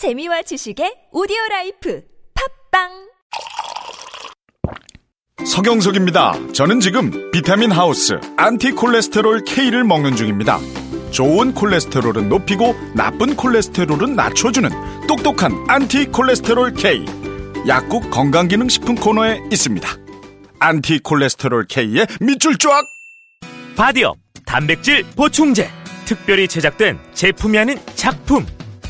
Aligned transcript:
재미와 0.00 0.40
지식의 0.40 1.08
오디오 1.12 1.36
라이프 1.50 2.02
팟빵 2.70 2.88
서경석입니다. 5.44 6.52
저는 6.54 6.80
지금 6.80 7.30
비타민 7.30 7.70
하우스 7.70 8.18
안티콜레스테롤 8.38 9.44
K를 9.44 9.84
먹는 9.84 10.16
중입니다. 10.16 10.58
좋은 11.10 11.52
콜레스테롤은 11.52 12.30
높이고 12.30 12.74
나쁜 12.94 13.36
콜레스테롤은 13.36 14.16
낮춰주는 14.16 14.70
똑똑한 15.06 15.52
안티콜레스테롤 15.68 16.72
K. 16.72 17.04
약국 17.68 18.10
건강기능식품 18.10 18.94
코너에 18.94 19.38
있습니다. 19.52 19.86
안티콜레스테롤 20.60 21.66
K의 21.68 22.06
밑줄 22.22 22.56
쫙! 22.56 22.70
바디업 23.76 24.16
단백질 24.46 25.04
보충제 25.14 25.68
특별히 26.06 26.48
제작된 26.48 26.98
제품이 27.12 27.58
아닌 27.58 27.78
작품 27.96 28.46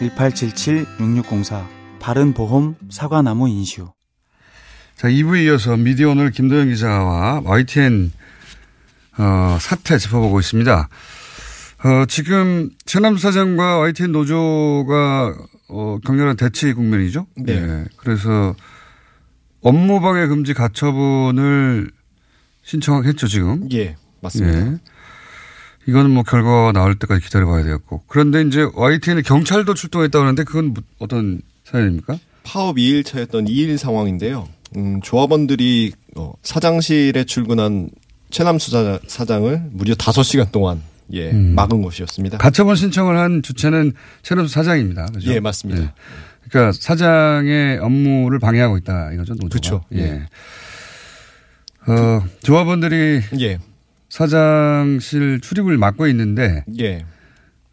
1877-6604 0.00 1.66
바른보험 1.98 2.76
사과나무 2.90 3.48
인슈 3.48 3.88
자, 4.96 5.08
2부에 5.08 5.44
이어서 5.44 5.76
미디어 5.76 6.10
오늘 6.10 6.30
김도영 6.30 6.68
기자와 6.68 7.42
YTN 7.44 8.12
어, 9.18 9.58
사태 9.60 9.98
짚어보고 9.98 10.40
있습니다. 10.40 10.88
어, 11.84 12.04
지금 12.06 12.70
최남수 12.84 13.22
사장과 13.22 13.78
YTN 13.78 14.12
노조가 14.12 15.34
어, 15.68 15.98
격렬한 16.04 16.36
대치 16.36 16.72
국면이죠. 16.72 17.26
네. 17.36 17.52
예, 17.54 17.84
그래서 17.96 18.54
업무방해 19.60 20.26
금지 20.26 20.54
가처분을 20.54 21.90
신청했죠 22.62 23.28
지금. 23.28 23.68
예, 23.72 23.96
맞습니다. 24.20 24.58
예. 24.58 24.78
이거는 25.88 26.10
뭐 26.10 26.22
결과가 26.22 26.72
나올 26.72 26.98
때까지 26.98 27.24
기다려봐야 27.24 27.62
되겠고. 27.64 28.02
그런데 28.06 28.42
이제 28.42 28.68
YTN에 28.74 29.22
경찰도 29.22 29.72
출동했다고 29.74 30.22
하는데 30.22 30.44
그건 30.44 30.74
뭐 30.74 30.82
어떤 30.98 31.40
사연입니까? 31.64 32.18
파업 32.44 32.76
2일차였던 32.76 33.48
2일 33.48 33.78
상황인데요. 33.78 34.46
음, 34.76 35.00
조합원들이 35.02 35.92
어, 36.16 36.32
사장실에 36.42 37.24
출근한 37.24 37.88
최남 38.30 38.58
수 38.58 38.70
사- 38.70 38.98
사장을 39.06 39.62
무려 39.72 39.94
5시간 39.94 40.52
동안 40.52 40.82
예, 41.14 41.30
음. 41.30 41.54
막은 41.54 41.80
것이었습니다. 41.80 42.36
가처분 42.36 42.76
신청을 42.76 43.18
한 43.18 43.42
주체는 43.42 43.94
최남수 44.22 44.52
사장입니다. 44.52 45.06
그죠? 45.06 45.32
예, 45.32 45.40
맞습니다. 45.40 45.82
예. 45.82 45.90
그러니까 46.50 46.72
사장의 46.78 47.78
업무를 47.78 48.38
방해하고 48.38 48.76
있다 48.76 49.12
이거죠. 49.12 49.32
노조가. 49.34 49.48
그쵸. 49.48 49.84
예. 49.94 50.02
예. 50.02 50.22
어, 51.90 52.22
조합원들이 52.42 53.22
예, 53.40 53.58
사장실 54.08 55.40
출입을 55.40 55.76
막고 55.78 56.06
있는데 56.08 56.64
예, 56.80 57.04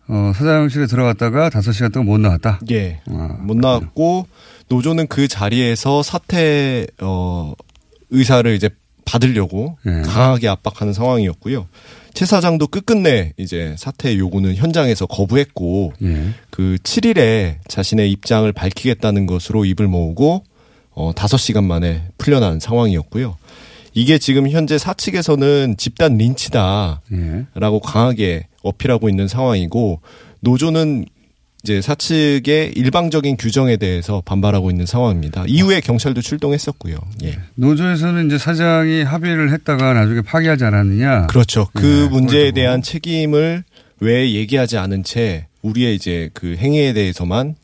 어, 0.08 0.32
사장실에 0.36 0.86
들어갔다가 0.86 1.50
5시간 1.50 1.92
동안 1.92 2.08
못 2.08 2.18
나왔다. 2.20 2.60
예. 2.72 3.02
아, 3.10 3.38
못 3.42 3.58
나왔고 3.58 4.28
노조는 4.68 5.08
그 5.08 5.28
자리에서 5.28 6.04
사퇴 6.04 6.88
어, 7.02 7.54
의사를 8.12 8.54
이제 8.54 8.70
받으려고 9.06 9.78
예. 9.86 10.02
강하게 10.02 10.48
압박하는 10.48 10.94
상황이었고요. 10.94 11.68
최 12.14 12.26
사장도 12.26 12.68
끝끝내 12.68 13.34
이제 13.38 13.76
사퇴 13.78 14.18
요구는 14.18 14.56
현장에서 14.56 15.06
거부했고 15.06 15.94
예. 16.04 16.34
그 16.50 16.78
7일에 16.84 17.58
자신의 17.68 18.12
입장을 18.12 18.50
밝히겠다는 18.52 19.26
것으로 19.26 19.66
입을 19.66 19.88
모으고 19.88 20.44
어 20.92 21.12
5시간 21.14 21.66
만에 21.66 22.08
풀려난 22.18 22.60
상황이었고요. 22.60 23.36
이게 23.96 24.18
지금 24.18 24.50
현재 24.50 24.78
사측에서는 24.78 25.76
집단 25.78 26.18
린치다라고 26.18 27.00
예. 27.14 27.46
강하게 27.84 28.48
어필하고 28.62 29.10
있는 29.10 29.28
상황이고 29.28 30.02
노조는 30.42 31.06
이제 31.64 31.82
사측의 31.82 32.74
일방적인 32.76 33.38
규정에 33.38 33.78
대해서 33.78 34.22
반발하고 34.26 34.70
있는 34.70 34.86
상황입니다. 34.86 35.46
이후에 35.48 35.80
경찰도 35.80 36.22
출동했었고요. 36.22 36.98
예. 37.24 37.40
노조에서는 37.56 38.28
이제 38.28 38.38
사장이 38.38 39.02
합의를 39.04 39.52
했다가 39.54 39.94
나중에 39.94 40.22
파기하지 40.22 40.64
않았느냐. 40.66 41.28
그렇죠. 41.28 41.68
그 41.74 41.86
네, 41.86 42.10
문제에. 42.10 42.52
대한 42.52 42.82
책임을 42.84 43.64
왜 44.02 44.34
얘기하지 44.34 44.78
않은 44.78 45.04
채 45.04 45.48
우리의 45.64 45.96
이제 45.96 46.30
그 46.34 46.56
행위에 46.58 46.94
대해서만 46.94 47.56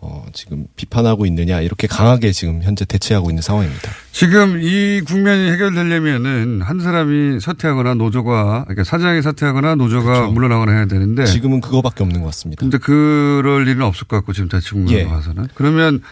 어, 0.00 0.26
지금 0.32 0.66
비판하고 0.76 1.26
있느냐 1.26 1.60
이렇게 1.60 1.86
강하게 1.86 2.32
지금 2.32 2.62
현재 2.62 2.84
대체하고 2.84 3.30
있는 3.30 3.42
상황입니다. 3.42 3.90
지금 4.12 4.60
이 4.62 5.00
국면이 5.00 5.50
해결되려면은 5.50 6.60
한 6.62 6.80
사람이 6.80 7.40
사퇴하거나 7.40 7.94
노조가 7.94 8.64
그러니까 8.64 8.84
사장이 8.84 9.22
사퇴하거나 9.22 9.74
노조가 9.76 10.04
그렇죠. 10.04 10.32
물러나거나 10.32 10.72
해야 10.72 10.86
되는데 10.86 11.24
지금은 11.24 11.60
그거밖에 11.60 12.04
없는 12.04 12.20
것 12.20 12.26
같습니다. 12.26 12.60
근데 12.60 12.78
그럴 12.78 13.66
일은 13.66 13.82
없을 13.82 14.06
것 14.06 14.16
같고 14.16 14.32
지금 14.32 14.48
대치 14.48 14.70
국면으로 14.70 14.98
예. 14.98 15.06
봐서는 15.08 15.48
그러면 15.54 16.02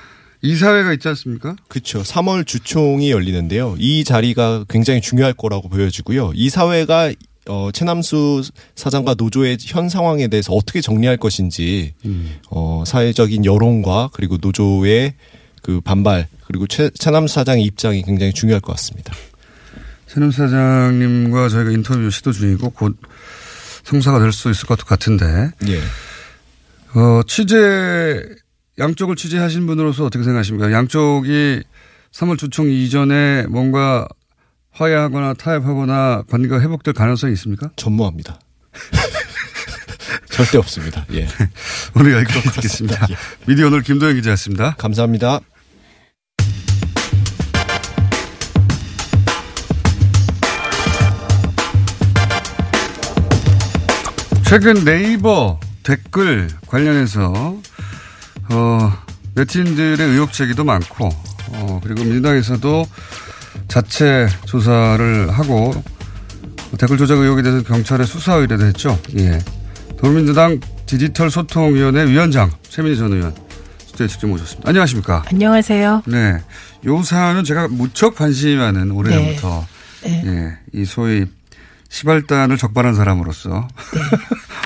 이사회가 0.41 0.93
있지 0.95 1.09
않습니까? 1.09 1.57
그렇죠. 1.69 2.03
3월 2.03 2.47
주총이 2.47 3.11
열리는데요. 3.11 3.77
이 3.79 4.05
자리가 4.05 4.65
굉장히 4.69 5.01
중요할 5.01 5.33
거라고 5.33 5.69
보여지고요. 5.69 6.33
이 6.35 6.51
사회가 6.51 7.13
어, 7.49 7.71
최남수 7.73 8.43
사장과 8.75 9.15
노조의 9.19 9.59
현 9.61 9.89
상황에 9.89 10.29
대해서 10.29 10.53
어떻게 10.53 10.81
정리할 10.81 11.17
것인지 11.17 11.95
어, 12.51 12.85
사회적인 12.87 13.45
여론과 13.45 14.11
그리고 14.13 14.39
노조의 14.41 15.15
그 15.63 15.81
반발 15.81 16.27
그리고 16.47 16.67
최, 16.67 16.91
최남수 16.91 17.35
사장의 17.35 17.65
입장이 17.65 18.03
굉장히 18.03 18.33
중요할 18.33 18.61
것 18.61 18.73
같습니다. 18.73 19.15
최남 20.07 20.31
사장님과 20.31 21.49
저희가 21.49 21.71
인터뷰 21.71 22.11
시도 22.11 22.33
중이고 22.33 22.71
곧 22.71 22.97
성사가 23.85 24.19
될 24.21 24.33
수 24.33 24.51
있을 24.51 24.67
것 24.67 24.79
같은데 24.79 25.51
예. 25.69 25.79
어, 26.99 27.23
취재 27.27 28.23
양쪽을 28.79 29.17
취재하신 29.17 29.67
분으로서 29.67 30.05
어떻게 30.07 30.25
생각하십니까? 30.25 30.73
양쪽이 30.73 31.63
3월 32.13 32.39
주총 32.39 32.71
이전에 32.71 33.47
뭔가 33.49 34.07
화해하거나 34.75 35.35
타협하거나 35.35 36.25
관계가 36.29 36.61
회복될 36.61 36.95
가능성이 36.95 37.33
있습니까? 37.35 37.71
전무합니다. 37.77 38.41
절대 40.31 40.59
없습니다. 40.59 41.07
예. 41.13 41.29
오늘 41.95 42.13
여기까지 42.15 42.51
듣겠습니다. 42.55 43.07
예. 43.11 43.17
미디어 43.47 43.69
오늘 43.69 43.83
김도영 43.83 44.17
기자였습니다. 44.17 44.75
감사합니다. 44.77 45.41
최근 54.47 54.85
네이버 54.85 55.59
댓글 55.85 56.49
관련해서 56.67 57.57
어, 58.51 58.93
네티즌들의 59.35 60.07
의혹 60.09 60.33
제기도 60.33 60.65
많고 60.65 61.11
어, 61.49 61.81
그리고 61.83 62.05
민주당에서도 62.05 62.87
자체 63.69 64.29
조사를 64.47 65.31
하고 65.31 65.73
댓글 66.79 66.97
조작 66.99 67.19
의혹에 67.19 67.43
대해서 67.43 67.63
경찰에 67.63 68.05
수사 68.05 68.35
의뢰도 68.35 68.65
했죠. 68.67 68.99
예. 69.17 69.39
더불어민주당 69.91 70.61
디지털 70.87 71.31
소통위원회 71.31 72.07
위원장 72.07 72.51
최민희 72.69 72.97
전 72.97 73.13
의원 73.13 73.35
스튜디오에 73.79 74.09
직접 74.09 74.27
모셨습니다. 74.27 74.69
안녕하십니까? 74.69 75.25
안녕하세요. 75.31 76.03
네. 76.07 76.41
요 76.87 77.03
사안은 77.03 77.45
제가 77.45 77.69
무척 77.69 78.17
관심이 78.17 78.57
많은 78.57 78.91
오래전부터 78.91 79.67
네. 80.05 80.23
예. 80.27 80.59
이 80.73 80.85
소위 80.85 81.27
시발단을 81.89 82.57
적발한 82.59 82.95
사람으로서 82.95 83.69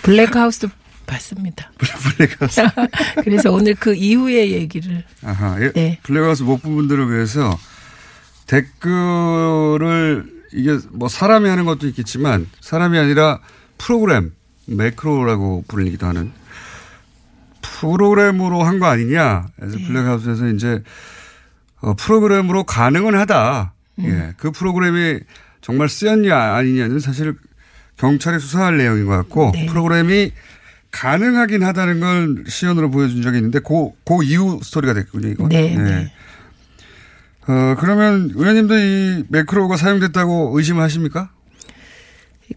블랙하우스 0.02 0.68
봤습니다. 1.06 1.70
블랙하우스. 2.16 2.62
그래서 3.22 3.52
오늘 3.52 3.74
그 3.74 3.94
이후의 3.94 4.52
얘기를 4.52 5.04
아하. 5.22 5.60
예. 5.60 5.72
네. 5.72 5.98
블랙하우스 6.02 6.42
못 6.42 6.55
본 6.55 6.68
분들을 6.68 7.12
위해서 7.12 7.58
댓글을 8.48 10.24
이게 10.52 10.78
뭐 10.90 11.08
사람이 11.08 11.48
하는 11.48 11.64
것도 11.64 11.86
있겠지만 11.88 12.48
사람이 12.60 12.98
아니라 12.98 13.38
프로그램 13.76 14.32
매크로라고 14.66 15.64
불리기도 15.68 16.06
하는 16.06 16.32
프로그램으로 17.62 18.62
한 18.64 18.78
거 18.80 18.86
아니냐. 18.86 19.46
그래서 19.56 19.76
네. 19.76 19.86
블랙하우스에서 19.86 20.48
이제 20.48 20.82
어, 21.80 21.94
프로그램으로 21.94 22.64
가능은 22.64 23.14
하다. 23.14 23.72
음. 24.00 24.04
예. 24.04 24.34
그 24.36 24.50
프로그램이 24.50 25.20
정말 25.60 25.88
쓰였냐 25.88 26.36
아니냐는 26.54 26.98
사실 26.98 27.34
경찰이 27.98 28.38
수사할 28.40 28.78
내용인 28.78 29.06
것 29.06 29.12
같고 29.12 29.52
네. 29.54 29.66
프로그램이 29.66 30.32
가능하긴 30.90 31.62
하다는 31.62 32.00
걸 32.00 32.44
시연으로 32.48 32.90
보여준 32.90 33.22
적이 33.22 33.38
있는데 33.38 33.58
그, 33.60 33.90
그 34.04 34.24
이후 34.24 34.58
스토리가 34.62 34.94
됐군요, 34.94 35.28
이거. 35.28 35.46
네, 35.48 35.76
네. 35.76 36.12
어, 37.48 37.76
그러면 37.78 38.30
의원님도 38.34 38.78
이 38.78 39.24
매크로가 39.28 39.76
사용됐다고 39.76 40.52
의심을 40.56 40.82
하십니까? 40.82 41.30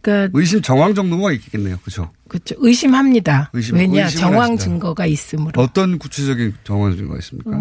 그러니까 0.02 0.38
의심 0.40 0.62
정황 0.62 0.94
정도가 0.96 1.32
있겠네요. 1.34 1.78
그렇죠? 1.82 2.12
그렇죠. 2.28 2.56
의심합니다. 2.60 3.50
의심, 3.54 3.76
왜냐 3.76 4.08
정황 4.08 4.42
하신다. 4.54 4.64
증거가 4.64 5.06
있으므로. 5.06 5.62
어떤 5.62 6.00
구체적인 6.00 6.54
정황 6.64 6.96
증거가 6.96 7.20
있습니까? 7.20 7.52
어, 7.52 7.60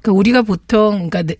그러니까 0.00 0.12
우리가 0.12 0.42
보통 0.42 1.10
그러니까 1.10 1.22
네- 1.22 1.36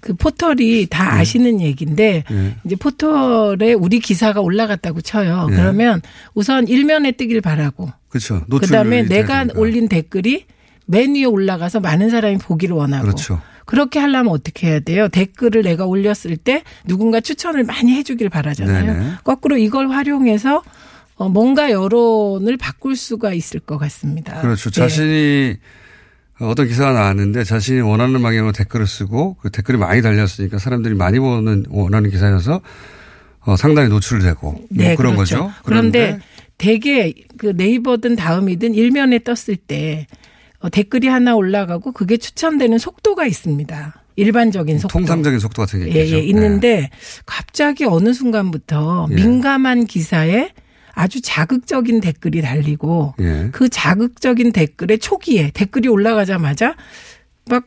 그 0.00 0.14
포털이 0.14 0.86
다 0.88 1.14
네. 1.14 1.20
아시는 1.20 1.60
얘기인데 1.60 2.24
예. 2.30 2.56
이제 2.64 2.74
포털에 2.76 3.74
우리 3.74 4.00
기사가 4.00 4.40
올라갔다고 4.40 5.02
쳐요. 5.02 5.48
예. 5.50 5.54
그러면 5.54 6.00
우선 6.32 6.66
일면에 6.68 7.12
뜨길 7.12 7.42
바라고 7.42 7.92
그렇죠. 8.08 8.42
그다음에 8.46 9.02
내가. 9.02 9.46
올린 9.56 9.88
댓글이 9.90 10.46
맨 10.86 11.14
위에 11.14 11.24
올라가서 11.24 11.80
많은 11.80 12.08
사람이 12.08 12.38
보기를 12.38 12.74
원하고 12.76 13.04
그렇죠. 13.04 13.42
그렇게 13.70 14.00
하려면 14.00 14.32
어떻게 14.32 14.66
해야 14.66 14.80
돼요? 14.80 15.06
댓글을 15.06 15.62
내가 15.62 15.86
올렸을 15.86 16.36
때 16.36 16.64
누군가 16.88 17.20
추천을 17.20 17.62
많이 17.62 17.94
해주길 17.94 18.28
바라잖아요. 18.28 18.84
네네. 18.84 19.12
거꾸로 19.22 19.56
이걸 19.56 19.90
활용해서 19.90 20.64
어, 21.14 21.28
뭔가 21.28 21.70
여론을 21.70 22.56
바꿀 22.56 22.96
수가 22.96 23.32
있을 23.32 23.60
것 23.60 23.78
같습니다. 23.78 24.40
그렇죠. 24.40 24.70
네. 24.70 24.74
자신이 24.74 25.56
어떤 26.40 26.66
기사가 26.66 26.92
나왔는데 26.92 27.44
자신이 27.44 27.80
원하는 27.80 28.20
방향으로 28.20 28.50
댓글을 28.50 28.88
쓰고 28.88 29.36
그 29.40 29.50
댓글이 29.50 29.78
많이 29.78 30.02
달렸으니까 30.02 30.58
사람들이 30.58 30.96
많이 30.96 31.20
보는 31.20 31.66
원하는 31.68 32.10
기사여서 32.10 32.62
어, 33.42 33.56
상당히 33.56 33.88
노출되고 33.88 34.50
뭐 34.50 34.66
네, 34.70 34.96
그런 34.96 35.14
그렇죠. 35.14 35.44
거죠. 35.44 35.52
그런데 35.62 36.18
대개 36.58 37.14
그 37.38 37.52
네이버든 37.54 38.16
다음이든 38.16 38.74
일면에 38.74 39.20
떴을 39.20 39.56
때 39.56 40.08
어, 40.08 40.28
댓글이 40.68 41.08
하나 41.08 41.34
올라가고 41.34 41.92
그게 41.92 42.16
추천되는 42.16 42.78
속도가 42.78 43.26
있습니다. 43.26 43.94
일반적인 44.16 44.78
속도. 44.78 44.92
통상적인 44.98 45.38
속도 45.38 45.62
같은 45.62 45.80
게 45.80 45.94
예, 45.94 46.04
있죠. 46.04 46.16
예, 46.16 46.20
있는데 46.20 46.90
갑자기 47.24 47.84
어느 47.84 48.12
순간부터 48.12 49.08
예. 49.10 49.14
민감한 49.14 49.86
기사에 49.86 50.50
아주 50.92 51.22
자극적인 51.22 52.00
댓글이 52.00 52.42
달리고 52.42 53.14
예. 53.20 53.48
그 53.52 53.68
자극적인 53.68 54.52
댓글의 54.52 54.98
초기에 54.98 55.52
댓글이 55.54 55.88
올라가자마자 55.88 56.74
막 57.48 57.64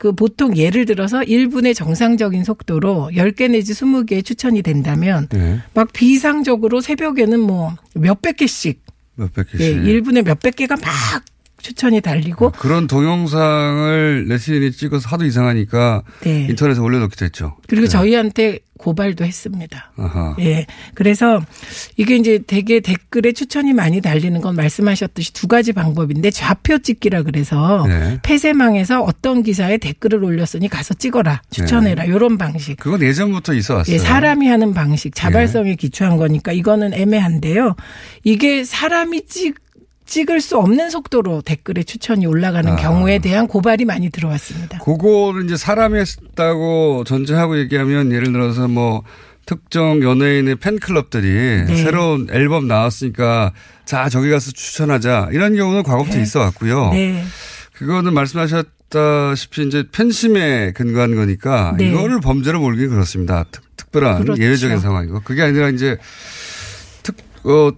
그 0.00 0.12
보통 0.12 0.56
예를 0.56 0.86
들어서 0.86 1.20
1분의 1.20 1.74
정상적인 1.74 2.42
속도로 2.42 3.10
10개 3.12 3.50
내지 3.50 3.74
20개 3.74 4.24
추천이 4.24 4.62
된다면 4.62 5.28
예. 5.34 5.60
막 5.74 5.92
비상적으로 5.92 6.80
새벽에는 6.80 7.38
뭐 7.38 7.76
몇백 7.94 8.38
개씩 8.38 8.82
몇백 9.16 9.50
개씩. 9.52 9.60
예, 9.60 9.74
1분에 9.74 10.22
몇백 10.24 10.56
개가 10.56 10.76
막 10.76 11.22
추천이 11.62 12.00
달리고 12.00 12.52
그런 12.52 12.86
동영상을 12.86 14.26
레슬린이 14.28 14.72
찍어서 14.72 15.08
하도 15.08 15.24
이상하니까 15.24 16.02
네. 16.22 16.46
인터넷에 16.50 16.80
올려놓기도 16.80 17.24
했죠. 17.24 17.56
그리고 17.68 17.86
네. 17.86 17.88
저희한테 17.90 18.60
고발도 18.80 19.24
했습니다. 19.24 19.92
아하. 19.96 20.34
예. 20.40 20.66
그래서 20.94 21.40
이게 21.98 22.16
이제 22.16 22.40
되게 22.46 22.80
댓글에 22.80 23.32
추천이 23.32 23.74
많이 23.74 24.00
달리는 24.00 24.40
건 24.40 24.56
말씀하셨듯이 24.56 25.34
두 25.34 25.48
가지 25.48 25.72
방법인데 25.72 26.30
좌표 26.30 26.78
찍기라 26.78 27.22
그래서 27.22 27.84
네. 27.86 28.18
폐쇄망에서 28.22 29.02
어떤 29.02 29.42
기사에 29.42 29.76
댓글을 29.76 30.24
올렸으니 30.24 30.68
가서 30.68 30.94
찍어라. 30.94 31.42
추천해라. 31.50 32.08
요런 32.08 32.38
방식. 32.38 32.78
그건 32.78 33.02
예전부터 33.02 33.52
있어 33.54 33.74
왔어요. 33.74 33.94
예, 33.94 33.98
사람이 33.98 34.48
하는 34.48 34.72
방식, 34.72 35.14
자발성에 35.14 35.74
기초한 35.74 36.16
거니까 36.16 36.52
이거는 36.52 36.94
애매한데요. 36.94 37.76
이게 38.24 38.64
사람이 38.64 39.26
찍 39.26 39.56
찍을 40.10 40.40
수 40.40 40.58
없는 40.58 40.90
속도로 40.90 41.40
댓글에 41.42 41.84
추천이 41.84 42.26
올라가는 42.26 42.70
아. 42.72 42.76
경우에 42.76 43.20
대한 43.20 43.46
고발이 43.46 43.84
많이 43.84 44.10
들어왔습니다. 44.10 44.78
그거를 44.78 45.44
이제 45.44 45.56
사람이 45.56 45.98
했다고 45.98 47.04
전제하고 47.04 47.58
얘기하면 47.60 48.12
예를 48.12 48.32
들어서 48.32 48.68
뭐 48.68 49.04
특정 49.46 50.02
연예인의 50.02 50.56
팬클럽들이 50.56 51.64
네. 51.66 51.76
새로운 51.76 52.28
앨범 52.30 52.68
나왔으니까 52.68 53.52
자 53.84 54.08
저기 54.08 54.30
가서 54.30 54.50
추천하자 54.50 55.30
이런 55.32 55.54
경우는 55.54 55.84
과거부터 55.84 56.16
네. 56.16 56.22
있어 56.22 56.40
왔고요. 56.40 56.90
네. 56.92 57.24
그거는 57.72 58.12
말씀하셨다시피 58.12 59.66
이제 59.66 59.84
팬심에 59.90 60.72
근거한 60.72 61.14
거니까 61.14 61.74
네. 61.78 61.88
이거를 61.88 62.20
범죄로 62.20 62.60
몰기 62.60 62.86
그렇습니다. 62.88 63.44
특, 63.50 63.62
특별한 63.76 64.22
그렇죠. 64.22 64.42
예외적인 64.42 64.80
상황이고 64.80 65.20
그게 65.20 65.42
아니라 65.42 65.68
이제 65.68 65.96
특, 67.02 67.16
어, 67.44 67.72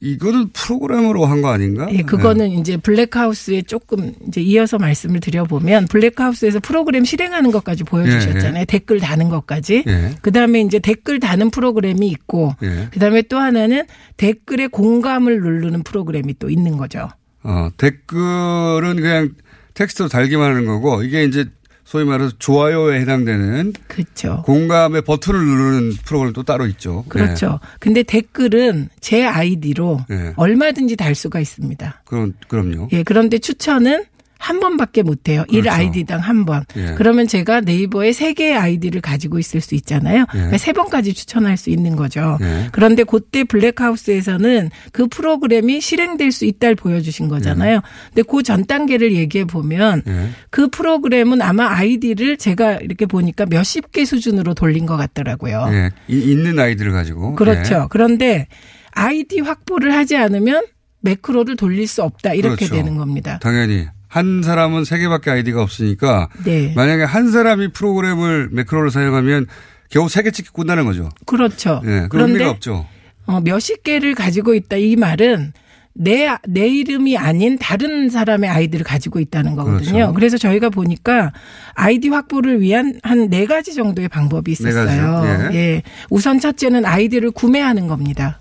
이거는 0.00 0.50
프로그램으로 0.52 1.24
한 1.24 1.40
거 1.42 1.48
아닌가? 1.48 1.88
예, 1.90 2.02
그거는 2.02 2.50
이제 2.50 2.76
블랙하우스에 2.76 3.62
조금 3.62 4.12
이제 4.28 4.40
이어서 4.40 4.78
말씀을 4.78 5.20
드려보면 5.20 5.86
블랙하우스에서 5.86 6.60
프로그램 6.60 7.04
실행하는 7.04 7.50
것까지 7.50 7.84
보여주셨잖아요. 7.84 8.56
예, 8.56 8.60
예. 8.60 8.64
댓글 8.66 9.00
다는 9.00 9.28
것까지. 9.28 9.84
예. 9.86 10.14
그 10.22 10.32
다음에 10.32 10.60
이제 10.60 10.78
댓글 10.78 11.18
다는 11.20 11.50
프로그램이 11.50 12.08
있고, 12.08 12.54
예. 12.62 12.88
그 12.90 12.98
다음에 12.98 13.22
또 13.22 13.38
하나는 13.38 13.84
댓글에 14.16 14.66
공감을 14.66 15.40
누르는 15.40 15.82
프로그램이 15.82 16.34
또 16.38 16.50
있는 16.50 16.76
거죠. 16.76 17.08
어, 17.42 17.68
댓글은 17.76 18.96
그냥 18.96 19.30
텍스트로 19.74 20.08
달기만 20.08 20.50
하는 20.50 20.66
거고 20.66 21.02
이게 21.02 21.24
이제 21.24 21.44
소위 21.86 22.04
말해서 22.04 22.32
좋아요에 22.40 23.00
해당되는 23.00 23.72
그렇죠. 23.86 24.42
공감의 24.44 25.02
버튼을 25.02 25.38
누르는 25.38 25.92
프로그램 26.04 26.32
또 26.32 26.42
따로 26.42 26.66
있죠. 26.66 27.04
그렇죠. 27.08 27.60
근데 27.78 28.02
댓글은 28.02 28.88
제 29.00 29.24
아이디로 29.24 30.00
네. 30.08 30.32
얼마든지 30.34 30.96
달 30.96 31.14
수가 31.14 31.38
있습니다. 31.38 32.02
그럼 32.04 32.34
그럼요. 32.48 32.88
예, 32.90 33.04
그런데 33.04 33.38
추천은 33.38 34.04
한 34.38 34.60
번밖에 34.60 35.02
못 35.02 35.28
해요. 35.28 35.44
일 35.48 35.62
그렇죠. 35.62 35.76
아이디당 35.76 36.20
한 36.20 36.44
번. 36.44 36.64
예. 36.76 36.94
그러면 36.96 37.26
제가 37.26 37.60
네이버에 37.62 38.12
세 38.12 38.32
개의 38.32 38.54
아이디를 38.56 39.00
가지고 39.00 39.38
있을 39.38 39.60
수 39.60 39.74
있잖아요. 39.74 40.26
그러니까 40.30 40.58
세 40.58 40.72
번까지 40.72 41.14
추천할 41.14 41.56
수 41.56 41.70
있는 41.70 41.96
거죠. 41.96 42.38
예. 42.42 42.68
그런데 42.72 43.02
그때 43.04 43.44
블랙하우스에서는 43.44 44.70
그 44.92 45.06
프로그램이 45.08 45.80
실행될 45.80 46.32
수 46.32 46.44
있다를 46.44 46.74
보여주신 46.76 47.28
거잖아요. 47.28 47.80
근데 48.14 48.22
그 48.22 48.42
전 48.42 48.64
단계를 48.64 49.12
얘기해 49.14 49.44
보면 49.46 50.02
예. 50.06 50.28
그 50.50 50.68
프로그램은 50.68 51.42
아마 51.42 51.68
아이디를 51.68 52.36
제가 52.36 52.74
이렇게 52.76 53.06
보니까 53.06 53.44
몇십 53.46 53.90
개 53.90 54.04
수준으로 54.04 54.54
돌린 54.54 54.86
것 54.86 54.96
같더라고요. 54.96 55.66
예. 55.72 55.90
이- 56.08 56.30
있는 56.30 56.58
아이들을 56.58 56.92
가지고. 56.92 57.34
그렇죠. 57.34 57.74
예. 57.74 57.86
그런데 57.90 58.46
아이디 58.92 59.40
확보를 59.40 59.92
하지 59.94 60.16
않으면 60.16 60.62
매크로를 61.00 61.56
돌릴 61.56 61.86
수 61.88 62.02
없다 62.02 62.34
이렇게 62.34 62.66
그렇죠. 62.66 62.74
되는 62.76 62.96
겁니다. 62.96 63.38
당연히 63.42 63.86
한 64.08 64.42
사람은 64.42 64.84
세 64.84 64.98
개밖에 64.98 65.30
아이디가 65.30 65.62
없으니까 65.62 66.28
네. 66.44 66.72
만약에 66.76 67.02
한 67.04 67.30
사람이 67.30 67.72
프로그램을 67.72 68.50
매크로를 68.52 68.90
사용하면 68.90 69.46
겨우 69.90 70.08
세개 70.08 70.30
찍기 70.30 70.50
끝나는 70.52 70.84
거죠. 70.84 71.10
그렇죠. 71.26 71.80
예. 71.84 72.06
그런 72.08 72.08
그런데 72.08 72.44
없죠. 72.44 72.86
어, 73.26 73.40
몇십 73.40 73.82
개를 73.82 74.14
가지고 74.14 74.54
있다 74.54 74.76
이 74.76 74.96
말은 74.96 75.52
내, 75.98 76.28
내 76.46 76.68
이름이 76.68 77.16
아닌 77.16 77.58
다른 77.58 78.10
사람의 78.10 78.50
아이디를 78.50 78.84
가지고 78.84 79.18
있다는 79.18 79.56
거거든요. 79.56 79.92
그렇죠. 79.92 80.12
그래서 80.14 80.36
저희가 80.38 80.68
보니까 80.70 81.32
아이디 81.74 82.08
확보를 82.10 82.60
위한 82.60 82.94
한 83.02 83.28
네 83.30 83.46
가지 83.46 83.74
정도의 83.74 84.08
방법이 84.08 84.54
네 84.54 84.68
있었어요. 84.68 84.86
가지요? 85.22 85.50
예. 85.52 85.56
예. 85.56 85.82
우선 86.10 86.38
첫째는 86.38 86.84
아이디를 86.84 87.30
구매하는 87.30 87.86
겁니다. 87.86 88.40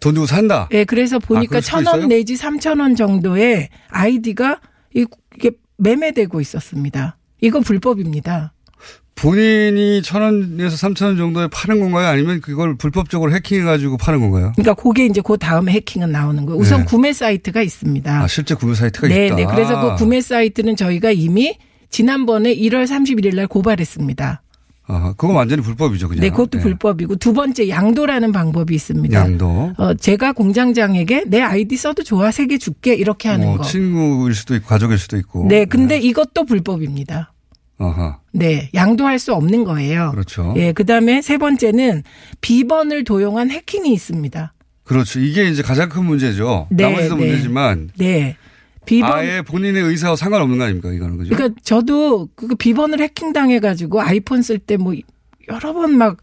돈 0.00 0.14
주고 0.14 0.26
산다. 0.26 0.68
예, 0.72 0.84
그래서 0.84 1.18
보니까 1.18 1.44
아, 1.44 1.48
그럴 1.48 1.62
수도 1.62 1.76
천원 1.76 1.98
있어요? 2.00 2.08
내지 2.08 2.36
삼천 2.36 2.80
원 2.80 2.94
정도의 2.96 3.68
아이디가 3.90 4.60
이- 4.94 5.06
이게 5.36 5.50
매매되고 5.78 6.40
있었습니다. 6.40 7.16
이건 7.40 7.62
불법입니다. 7.62 8.52
본인이 9.14 10.00
천 10.02 10.22
원에서 10.22 10.76
삼천 10.76 11.08
원 11.08 11.16
정도에 11.16 11.48
파는 11.48 11.80
건가요? 11.80 12.06
아니면 12.06 12.40
그걸 12.40 12.76
불법적으로 12.76 13.32
해킹해가지고 13.34 13.96
파는 13.96 14.20
건가요? 14.20 14.52
그러니까 14.54 14.74
그게 14.80 15.06
이제 15.06 15.20
그 15.24 15.36
다음에 15.36 15.72
해킹은 15.72 16.12
나오는 16.12 16.46
거예요. 16.46 16.60
우선 16.60 16.80
네. 16.80 16.84
구매 16.86 17.12
사이트가 17.12 17.62
있습니다. 17.62 18.22
아, 18.22 18.28
실제 18.28 18.54
구매 18.54 18.74
사이트가 18.76 19.08
네, 19.08 19.26
있다. 19.26 19.34
네. 19.34 19.44
그래서 19.46 19.80
그 19.80 19.96
구매 19.96 20.20
사이트는 20.20 20.76
저희가 20.76 21.10
이미 21.10 21.58
지난번에 21.90 22.54
1월 22.54 22.84
31일 22.86 23.34
날 23.34 23.48
고발했습니다. 23.48 24.42
아, 24.90 25.12
그건 25.18 25.36
완전히 25.36 25.60
불법이죠, 25.62 26.08
그냥. 26.08 26.22
네, 26.22 26.30
그것도 26.30 26.60
불법이고 26.60 27.16
두 27.16 27.34
번째 27.34 27.68
양도라는 27.68 28.32
방법이 28.32 28.74
있습니다. 28.74 29.18
양도. 29.20 29.72
어, 29.76 29.92
제가 29.94 30.32
공장장에게 30.32 31.24
내 31.26 31.42
아이디 31.42 31.76
써도 31.76 32.02
좋아 32.02 32.30
세 32.30 32.46
개 32.46 32.56
줄게 32.56 32.94
이렇게 32.94 33.28
하는 33.28 33.46
뭐 33.46 33.58
거. 33.58 33.64
친구일 33.64 34.34
수도 34.34 34.54
있고 34.56 34.66
가족일 34.68 34.96
수도 34.98 35.18
있고. 35.18 35.46
네, 35.46 35.66
근데 35.66 35.98
이것도 35.98 36.46
불법입니다. 36.46 37.32
아하. 37.78 38.18
네, 38.32 38.70
양도할 38.74 39.18
수 39.18 39.34
없는 39.34 39.64
거예요. 39.64 40.10
그렇죠. 40.12 40.54
예, 40.56 40.72
그다음에 40.72 41.20
세 41.20 41.36
번째는 41.36 42.02
비번을 42.40 43.04
도용한 43.04 43.50
해킹이 43.50 43.92
있습니다. 43.92 44.54
그렇죠. 44.84 45.20
이게 45.20 45.44
이제 45.50 45.62
가장 45.62 45.90
큰 45.90 46.06
문제죠. 46.06 46.66
네, 46.70 46.84
나머지도 46.84 47.16
네. 47.16 47.26
문제지만 47.26 47.90
네. 47.98 48.36
비번 48.88 49.12
아예 49.12 49.42
본인의 49.42 49.82
의사와 49.82 50.16
상관없는 50.16 50.58
거 50.58 50.64
아닙니까? 50.64 50.90
이거는 50.92 51.18
그죠? 51.18 51.34
그러니까 51.34 51.60
저도 51.62 52.28
그 52.34 52.54
비번을 52.56 53.00
해킹 53.00 53.32
당해가지고 53.32 54.00
아이폰 54.02 54.42
쓸 54.42 54.58
때 54.58 54.76
뭐 54.76 54.94
여러 55.48 55.72
번 55.72 55.96
막 55.96 56.16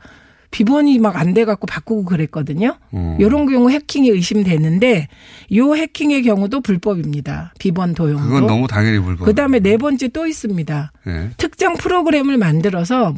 비번이 0.52 1.00
막 1.00 1.18
안 1.18 1.34
돼갖고 1.34 1.68
바꾸고 1.68 2.06
그랬거든요. 2.06 2.78
어. 2.92 3.18
이런 3.20 3.46
경우 3.46 3.70
해킹이 3.70 4.08
의심되는데 4.10 5.10
요 5.56 5.76
해킹의 5.76 6.24
경우도 6.24 6.62
불법입니다. 6.62 7.54
비번 7.60 7.94
도용도. 7.94 8.24
그건 8.24 8.48
너무 8.48 8.66
당연히 8.68 9.00
불법. 9.00 9.26
그다음에 9.26 9.60
네 9.60 9.76
번째 9.76 10.08
또 10.10 10.26
있습니다. 10.26 10.92
네. 11.08 11.30
특정 11.38 11.74
프로그램을 11.76 12.38
만들어서 12.38 13.14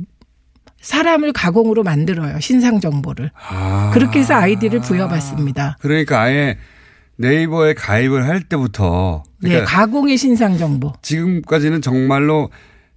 사람을 0.82 1.32
가공으로 1.34 1.84
만들어요. 1.84 2.40
신상 2.40 2.80
정보를. 2.80 3.30
아. 3.50 3.92
그렇게 3.94 4.20
해서 4.20 4.34
아이디를 4.34 4.80
부여받습니다. 4.82 5.78
그러니까 5.80 6.22
아예 6.22 6.58
네이버에 7.18 7.74
가입을 7.74 8.28
할 8.28 8.42
때부터 8.44 9.24
네, 9.40 9.50
그러니까 9.50 9.72
가공의 9.72 10.18
신상 10.18 10.58
정보. 10.58 10.94
지금까지는 11.02 11.82
정말로 11.82 12.50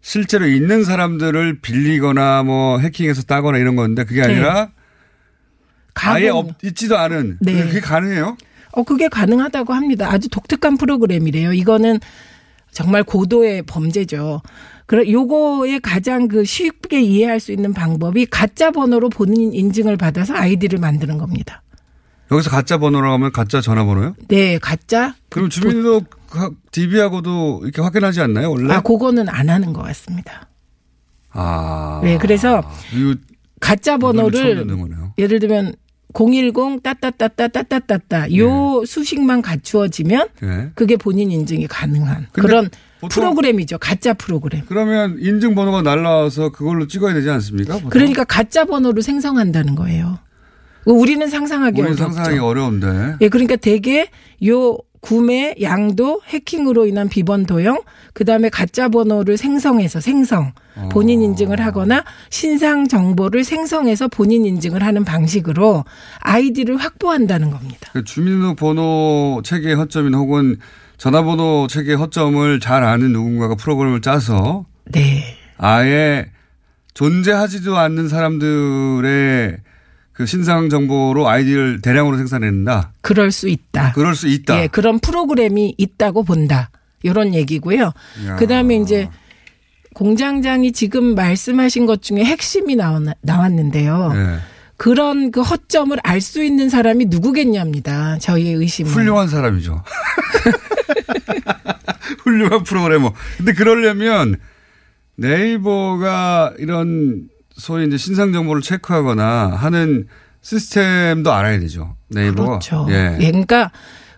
실제로 0.03 0.47
있는 0.47 0.85
사람들을 0.85 1.61
빌리거나 1.61 2.43
뭐 2.43 2.79
해킹해서 2.79 3.23
따거나 3.23 3.59
이런 3.59 3.77
건데 3.77 4.05
그게 4.05 4.23
아니라 4.23 4.71
아예 5.95 6.29
가공. 6.29 6.39
없, 6.51 6.65
있지도 6.65 6.97
않은 6.99 7.39
네. 7.41 7.65
그게 7.67 7.81
가능해요? 7.81 8.37
어, 8.73 8.83
그게 8.83 9.09
가능하다고 9.09 9.73
합니다. 9.73 10.11
아주 10.11 10.29
독특한 10.29 10.77
프로그램이래요. 10.77 11.53
이거는 11.53 11.99
정말 12.71 13.03
고도의 13.03 13.63
범죄죠. 13.63 14.43
그래, 14.87 15.11
요거의 15.11 15.81
가장 15.81 16.29
그 16.29 16.45
쉽게 16.45 17.01
이해할 17.01 17.41
수 17.41 17.53
있는 17.53 17.73
방법이 17.73 18.27
가짜 18.27 18.71
번호로 18.71 19.09
본인 19.09 19.53
인증을 19.53 19.97
받아서 19.97 20.35
아이디를 20.35 20.79
만드는 20.79 21.19
겁니다. 21.19 21.63
여기서 22.31 22.51
가짜 22.51 22.79
번호라고 22.79 23.15
하면 23.15 23.33
가짜 23.33 23.61
전화번호요? 23.61 24.15
네, 24.29 24.59
가짜. 24.59 25.15
그럼 25.31 25.51
주민등록 25.51 26.07
DB하고도 26.71 27.61
이렇게 27.65 27.83
확인하지 27.83 28.21
않나요 28.21 28.51
원래? 28.51 28.73
아, 28.75 28.81
그거는 28.81 29.29
안 29.29 29.49
하는 29.51 29.73
것 29.73 29.83
같습니다. 29.83 30.49
아. 31.33 32.01
네, 32.05 32.19
그래서 32.19 32.63
가짜 33.61 33.97
번호를. 33.99 34.67
예를 35.19 35.39
들면 35.41 35.75
010 36.15 36.83
따따따따 36.83 37.49
따따따따 37.49 38.37
요 38.37 38.83
수식만 38.85 39.43
갖추어지면 39.43 40.29
네. 40.41 40.71
그게 40.75 40.97
본인 40.97 41.31
인증이 41.31 41.69
가능한 41.69 42.29
그런 42.33 42.69
프로그램이죠. 43.09 43.79
가짜 43.79 44.13
프로그램. 44.15 44.63
그러면 44.67 45.19
인증 45.21 45.55
번호가 45.55 45.83
날라와서 45.83 46.51
그걸로 46.51 46.87
찍어야 46.87 47.15
되지 47.15 47.31
않습니까? 47.31 47.75
보통? 47.75 47.91
그러니까 47.91 48.25
가짜 48.25 48.65
번호를 48.65 49.03
생성한다는 49.03 49.75
거예요. 49.75 50.19
우리는 50.93 51.29
상상하기 51.29 51.81
우리는. 51.81 51.97
상상하기 51.97 52.39
어려운데. 52.39 53.17
예, 53.21 53.29
그러니까 53.29 53.57
대개 53.57 54.09
요 54.47 54.79
구매, 55.01 55.55
양도, 55.63 56.21
해킹으로 56.27 56.87
인한 56.87 57.09
비번 57.09 57.47
도용, 57.47 57.81
그 58.13 58.25
다음에 58.25 58.51
가짜 58.51 58.89
번호를 58.89 59.39
생성해서 59.39 60.01
생성, 60.01 60.53
본인 60.91 61.23
인증을 61.23 61.61
하거나 61.61 62.05
신상 62.29 62.87
정보를 62.87 63.45
생성해서 63.45 64.09
본인 64.09 64.45
인증을 64.45 64.83
하는 64.83 65.05
방식으로 65.05 65.85
아이디를 66.19 66.77
확보한다는 66.77 67.51
겁니다. 67.51 67.91
그 67.93 68.05
주민등록번호 68.05 69.41
체계 69.43 69.73
허점인 69.73 70.15
혹은 70.15 70.59
전화번호 70.99 71.67
체계 71.71 71.95
허점을 71.95 72.61
잘 72.61 72.85
아는 72.85 73.13
누군가가 73.13 73.55
프로그램을 73.55 74.03
짜서 74.03 74.67
네. 74.85 75.23
아예 75.57 76.27
존재하지도 76.93 77.79
않는 77.79 78.09
사람들의 78.09 79.57
그 80.21 80.27
신상 80.27 80.69
정보로 80.69 81.31
아이디를 81.31 81.81
대량으로 81.81 82.19
생산해낸다. 82.19 82.93
그럴 83.01 83.33
수 83.33 83.49
있다. 83.49 83.93
그럴 83.93 84.15
수 84.15 84.29
있다. 84.29 84.61
예, 84.63 84.67
그런 84.67 84.99
프로그램이 84.99 85.75
있다고 85.79 86.25
본다. 86.25 86.69
이런 87.03 87.35
얘기고요. 87.35 87.93
야. 88.27 88.37
그다음에 88.37 88.77
이제 88.77 89.09
공장장이 89.95 90.73
지금 90.73 91.15
말씀하신 91.15 91.87
것 91.87 92.03
중에 92.03 92.23
핵심이 92.23 92.77
나왔, 92.77 93.03
나왔는데요. 93.23 94.13
예. 94.15 94.37
그런 94.77 95.31
그 95.31 95.41
허점을 95.41 95.97
알 96.03 96.21
수 96.21 96.45
있는 96.45 96.69
사람이 96.69 97.07
누구겠냐입니다. 97.07 98.19
저희의 98.19 98.57
의심은. 98.57 98.91
훌륭한 98.93 99.29
사람이죠. 99.29 99.83
훌륭한 102.25 102.63
프로그래머. 102.65 103.15
근데 103.39 103.55
그러려면 103.55 104.37
네이버가 105.17 106.53
이런 106.59 107.31
소위 107.61 107.87
이제 107.87 107.97
신상 107.97 108.33
정보를 108.33 108.63
체크하거나 108.63 109.49
하는 109.49 110.07
시스템도 110.43 111.33
알아야 111.33 111.61
되죠. 111.61 111.97
네이버가. 112.09 112.49
그렇죠. 112.49 112.87
예. 112.91 113.19
예, 113.21 113.27
그러니까 113.31 113.71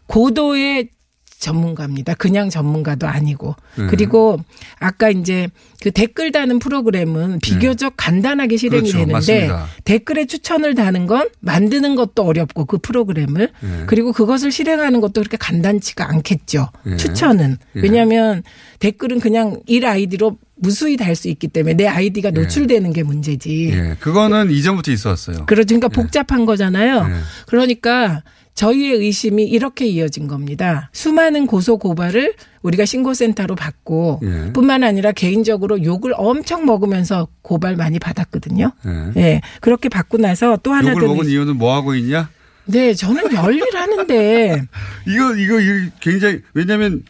고도의 0.07 0.91
전문가입니다. 1.39 2.15
그냥 2.15 2.51
전문가도 2.51 3.09
아니고. 3.09 3.57
네. 3.77 3.87
그리고 3.89 4.39
아까 4.79 5.11
이제 5.11 5.49
그 5.81 5.91
댓글 5.91 6.31
다는 6.31 6.61
프로그램은 6.61 7.41
비교적 7.41 7.95
간단하게 7.97 8.57
실행이 8.57 8.85
네. 8.85 8.93
그렇죠. 8.93 8.99
되는데 9.07 9.49
맞습니다. 9.49 9.67
댓글에 9.85 10.27
추천을 10.27 10.77
다는 10.77 11.09
건 11.09 11.29
만드는 11.41 11.97
것도 11.97 12.23
어렵고 12.23 12.67
그 12.67 12.79
프로그램을 12.79 13.51
네. 13.61 13.83
그리고 13.89 14.13
그것을 14.13 14.53
실행하는 14.53 15.01
것도 15.01 15.21
그렇게 15.21 15.37
간단치가 15.37 16.09
않겠죠. 16.09 16.69
예. 16.87 16.97
추천은. 16.97 17.57
예. 17.75 17.81
왜냐하면 17.81 18.45
댓글은 18.79 19.19
그냥 19.19 19.61
일 19.67 19.85
아이디로 19.85 20.39
무수히 20.63 20.97
달 20.97 21.17
수 21.17 21.29
있기 21.29 21.49
때문에 21.49 21.75
내 21.75 21.87
아이디가 21.87 22.31
노출되는 22.31 22.93
게 22.93 23.03
문제지. 23.03 23.71
예. 23.73 23.97
그거는 24.01 24.51
이전부터 24.51 24.93
있었어요. 24.93 25.45
그러니까 25.47 25.67
그러니까 25.67 25.89
복잡한 25.89 26.47
거잖아요. 26.47 27.07
예. 27.09 27.15
그러니까 27.47 28.23
저희의 28.55 28.99
의심이 28.99 29.45
이렇게 29.45 29.87
이어진 29.87 30.29
겁니다. 30.29 30.89
수많은 30.93 31.47
고소 31.47 31.79
고발을 31.79 32.35
우리가 32.63 32.85
신고센터로 32.85 33.57
받고 33.57 34.21
예. 34.23 34.53
뿐만 34.53 34.85
아니라 34.85 35.11
개인적으로 35.13 35.83
욕을 35.83 36.13
엄청 36.17 36.65
먹으면서 36.65 37.29
고발 37.43 37.77
많이 37.77 37.99
받았거든요. 37.99 38.73
예. 38.87 39.21
예. 39.21 39.41
그렇게 39.61 39.89
받고 39.89 40.19
나서 40.19 40.57
또 40.63 40.73
하나 40.73 40.91
욕을 40.93 41.03
더 41.03 41.09
먹은 41.09 41.29
이유는 41.29 41.57
뭐 41.57 41.75
하고 41.75 41.95
있냐? 41.97 42.31
네, 42.67 42.95
저는 42.95 43.33
열일하는데 43.35 44.63
이거 45.09 45.35
이거 45.35 45.61
이거 45.61 45.91
굉장히 46.01 46.41
왜냐하면 46.55 47.03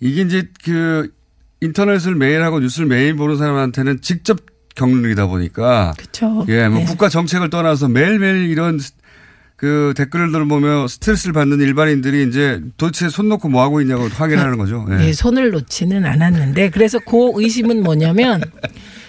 이게 0.00 0.22
이제 0.22 0.48
그 0.64 1.12
인터넷을 1.60 2.14
매일 2.14 2.42
하고 2.42 2.58
뉴스를 2.60 2.86
매일 2.86 3.14
보는 3.16 3.36
사람한테는 3.36 4.00
직접 4.00 4.38
일이다 5.04 5.26
보니까 5.26 5.92
그렇죠. 5.98 6.46
예, 6.48 6.68
뭐 6.68 6.78
네. 6.78 6.84
국가 6.86 7.08
정책을 7.08 7.50
떠나서 7.50 7.88
매일매일 7.88 8.48
이런 8.48 8.78
스- 8.78 8.92
그 9.56 9.92
댓글을 9.94 10.32
보며 10.48 10.88
스트레스를 10.88 11.34
받는 11.34 11.60
일반인들이 11.60 12.26
이제 12.28 12.62
도대체 12.78 13.10
손 13.10 13.28
놓고 13.28 13.50
뭐 13.50 13.62
하고 13.62 13.82
있냐고 13.82 14.08
확인하는 14.08 14.56
거죠. 14.56 14.86
예. 14.92 15.08
예, 15.08 15.12
손을 15.12 15.50
놓지는 15.50 16.06
않았는데 16.06 16.70
그래서 16.70 16.98
그 16.98 17.32
의심은 17.34 17.82
뭐냐면 17.82 18.40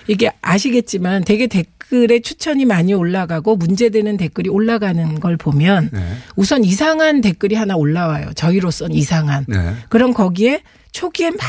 이게 0.08 0.30
아시겠지만 0.42 1.24
되게 1.24 1.48
댓글에 1.92 2.22
추천이 2.22 2.64
많이 2.66 2.94
올라가고 2.94 3.58
문제되는 3.58 4.16
댓글이 4.16 4.50
올라가는 4.50 5.20
걸 5.20 5.36
보면 5.36 5.90
네. 5.92 6.00
우선 6.38 6.64
이상한 6.64 7.20
댓글이 7.20 7.56
하나 7.56 7.76
올라와요. 7.76 8.32
저희로선 8.34 8.94
이상한. 8.94 9.46
네. 9.48 9.74
그럼 9.90 10.14
거기에 10.14 10.62
초기에 10.94 11.32
막 11.32 11.40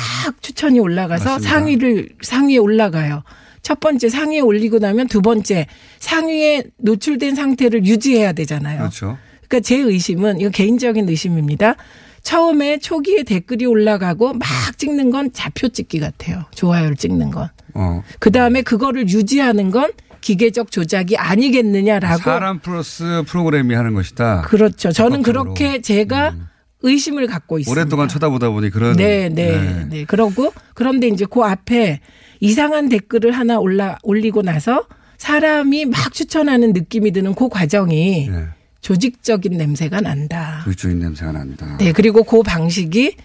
추천이 0.42 0.80
올라가서 0.80 1.24
맞습니다. 1.30 1.48
상위를 1.48 2.08
상위에 2.22 2.58
올라가요. 2.58 3.22
첫 3.62 3.78
번째 3.78 4.08
상위에 4.08 4.40
올리고 4.40 4.80
나면 4.80 5.06
두 5.06 5.22
번째 5.22 5.66
상위에 6.00 6.64
노출된 6.78 7.36
상태를 7.36 7.86
유지해야 7.86 8.32
되잖아요. 8.32 8.78
그렇죠. 8.78 9.18
그러니까 9.46 9.60
제 9.60 9.76
의심은 9.76 10.40
이거 10.40 10.50
개인적인 10.50 11.08
의심입니다. 11.08 11.76
처음에 12.22 12.78
초기에 12.78 13.22
댓글이 13.22 13.66
올라가고 13.66 14.34
막 14.34 14.48
찍는 14.76 15.10
건 15.10 15.32
좌표 15.32 15.68
찍기 15.68 16.00
같아요. 16.00 16.44
좋아요를 16.54 16.96
찍는 16.96 17.30
건. 17.30 17.48
어. 17.74 18.02
그 18.18 18.32
다음에 18.32 18.62
그거를 18.62 19.08
유지하는 19.08 19.70
건 19.70 19.92
기계적 20.22 20.70
조작이 20.70 21.18
아니겠느냐라고. 21.18 22.22
사람 22.22 22.60
플러스 22.60 23.22
프로그램이 23.26 23.74
하는 23.74 23.92
것이다. 23.92 24.42
그렇죠. 24.42 24.90
저는 24.90 25.22
적극적으로. 25.22 25.54
그렇게 25.54 25.82
제가 25.82 26.34
의심을 26.80 27.26
갖고 27.26 27.58
있습니다. 27.58 27.78
오랫동안 27.78 28.08
쳐다보다 28.08 28.48
보니 28.48 28.70
그런 28.70 28.96
네, 28.96 29.28
네, 29.28 29.86
네. 29.88 30.04
그러고 30.04 30.52
그런데 30.74 31.08
이제 31.08 31.26
그 31.30 31.42
앞에 31.42 32.00
이상한 32.40 32.88
댓글을 32.88 33.32
하나 33.32 33.58
올라 33.58 33.98
올리고 34.02 34.42
나서 34.42 34.86
사람이 35.18 35.84
막 35.86 36.12
추천하는 36.12 36.72
느낌이 36.72 37.12
드는 37.12 37.34
그 37.34 37.48
과정이 37.48 38.28
네. 38.30 38.44
조직적인 38.80 39.56
냄새가 39.56 40.00
난다. 40.00 40.62
조직적인 40.64 40.98
냄새가 40.98 41.32
납니다. 41.32 41.76
네, 41.78 41.92
그리고 41.92 42.24
그 42.24 42.42
방식이 42.42 43.16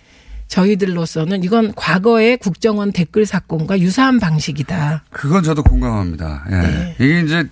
저희들로서는 0.48 1.44
이건 1.44 1.74
과거의 1.76 2.38
국정원 2.38 2.92
댓글 2.92 3.26
사건과 3.26 3.80
유사한 3.80 4.20
방식이다. 4.20 5.04
그건 5.12 5.44
저도 5.44 5.64
공감합니다. 5.64 6.46
예. 6.50 6.56
네. 6.56 6.96
이게 7.00 7.22
이제 7.22 7.48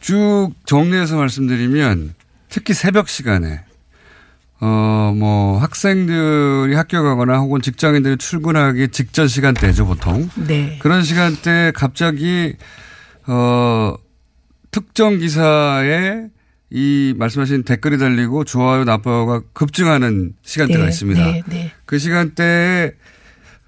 쭉 0.00 0.50
정리해서 0.64 1.16
말씀드리면 1.16 2.14
특히 2.48 2.74
새벽 2.74 3.08
시간에 3.08 3.60
어, 4.60 5.14
뭐 5.16 5.58
학생들이 5.58 6.74
학교 6.74 7.02
가거나 7.02 7.38
혹은 7.38 7.62
직장인들이 7.62 8.18
출근하기 8.18 8.88
직전 8.88 9.26
시간대죠, 9.26 9.86
보통. 9.86 10.28
네. 10.34 10.78
그런 10.80 11.02
시간대에 11.02 11.72
갑자기 11.72 12.56
어, 13.26 13.94
특정 14.70 15.18
기사에 15.18 16.26
이 16.70 17.14
말씀하신 17.16 17.64
댓글이 17.64 17.98
달리고 17.98 18.44
좋아요, 18.44 18.84
나빠요가 18.84 19.42
급증하는 19.52 20.34
시간대가 20.42 20.84
네, 20.84 20.88
있습니다. 20.88 21.24
네, 21.24 21.42
네. 21.48 21.72
그 21.84 21.98
시간대에 21.98 22.92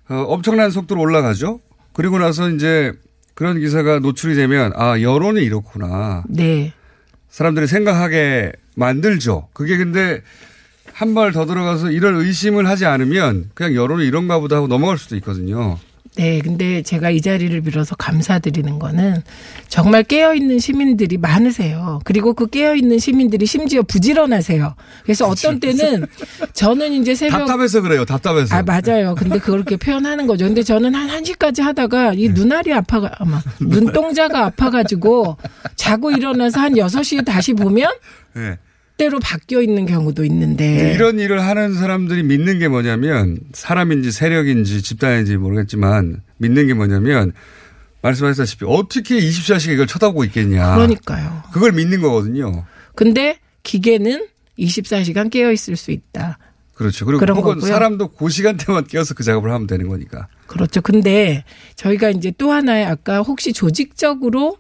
어, 0.09 0.15
엄청난 0.29 0.71
속도로 0.71 1.01
올라가죠. 1.01 1.61
그리고 1.95 2.19
나서 2.19 2.49
이제 2.51 2.93
그런 3.35 3.59
기사가 3.59 3.99
노출이 3.99 4.35
되면 4.35 4.73
아 4.77 5.01
여론이 5.01 5.43
이렇구나. 5.43 6.23
네. 6.29 6.73
사람들이 7.29 7.67
생각하게 7.67 8.53
만들죠. 8.77 9.49
그게 9.53 9.77
근데 9.77 10.21
한 10.93 11.15
발 11.15 11.33
더 11.33 11.47
들어가서 11.47 11.91
이런 11.91 12.17
의심을 12.17 12.69
하지 12.69 12.85
않으면 12.85 13.51
그냥 13.55 13.75
여론이 13.75 14.07
이런가 14.07 14.39
보다 14.39 14.57
하고 14.57 14.69
넘어갈 14.69 14.99
수도 14.99 15.17
있거든요. 15.17 15.79
네, 16.16 16.40
근데 16.40 16.83
제가 16.83 17.09
이 17.09 17.23
자리를 17.23 17.59
빌어서 17.62 17.95
감사드리는 17.97 18.78
거는 18.78 19.23
정말 19.69 20.02
깨어있는 20.02 20.59
시민들이 20.59 21.16
많으세요. 21.16 22.00
그리고 22.04 22.35
그 22.35 22.49
깨어있는 22.49 22.99
시민들이 22.99 23.47
심지어 23.47 23.81
부지런하세요. 23.81 24.75
그래서 25.04 25.26
어떤 25.26 25.59
때는 25.59 26.07
저는 26.52 26.92
이제 26.92 27.14
새벽. 27.14 27.38
답답해서 27.38 27.81
그래요. 27.81 28.04
답답해서. 28.04 28.54
아, 28.54 28.62
맞아요. 28.62 29.14
근데 29.14 29.38
그렇게 29.38 29.76
표현하는 29.76 30.26
거죠. 30.26 30.45
근데 30.45 30.62
저는 30.62 30.95
한 30.95 31.09
1시까지 31.09 31.62
하다가 31.62 32.12
이 32.12 32.28
눈알이 32.28 32.75
아파가, 32.75 33.11
아마 33.19 33.40
눈동자가 33.61 34.45
아파가지고 34.47 35.38
자고 35.76 36.11
일어나서 36.11 36.61
한 36.61 36.75
6시에 36.75 37.25
다시 37.25 37.54
보면 37.54 37.90
네. 38.35 38.59
때로 38.97 39.19
바뀌어 39.21 39.63
있는 39.63 39.87
경우도 39.87 40.25
있는데. 40.25 40.65
네, 40.67 40.95
이런 40.95 41.19
일을 41.19 41.43
하는 41.43 41.75
사람들이 41.75 42.23
믿는 42.23 42.59
게 42.59 42.69
뭐냐면 42.69 43.39
사람인지 43.53 44.13
세력인지 44.13 44.83
집단인지 44.83 45.37
모르겠지만 45.37 46.23
믿는 46.39 46.67
게 46.67 46.75
뭐냐면 46.75 47.33
말씀하셨다시피 48.03 48.65
어떻게 48.69 49.21
24시간 49.21 49.73
이걸 49.75 49.87
쳐다보고 49.87 50.25
있겠냐. 50.25 50.75
그러니까요. 50.75 51.43
그걸 51.53 51.73
믿는 51.73 52.01
거거든요. 52.01 52.65
근데 52.95 53.39
기계는 53.63 54.27
24시간 54.59 55.31
깨어 55.31 55.53
있을 55.53 55.77
수 55.77 55.91
있다. 55.91 56.39
그렇죠. 56.75 57.05
그리고 57.07 57.21
그런 57.21 57.37
혹은 57.37 57.55
거고요. 57.55 57.71
사람도 57.71 58.09
그 58.09 58.29
시간대만 58.29 58.87
깨어서 58.87 59.15
그 59.15 59.23
작업을 59.23 59.53
하면 59.53 59.67
되는 59.67 59.89
거니까. 59.89 60.27
그렇죠. 60.47 60.81
근데 60.81 61.45
저희가 61.77 62.11
이제 62.11 62.33
또 62.37 62.51
하나의 62.51 62.85
아까 62.85 63.21
혹시 63.21 63.53
조직적으로 63.53 64.57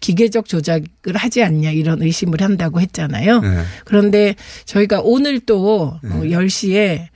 기계적 0.00 0.46
조작을 0.46 1.14
하지 1.14 1.42
않냐 1.42 1.70
이런 1.70 2.02
의심을 2.02 2.40
한다고 2.40 2.80
했잖아요. 2.80 3.40
네. 3.40 3.62
그런데 3.84 4.34
저희가 4.64 5.00
오늘 5.02 5.40
또 5.40 5.98
어, 6.02 6.20
10시에 6.22 7.08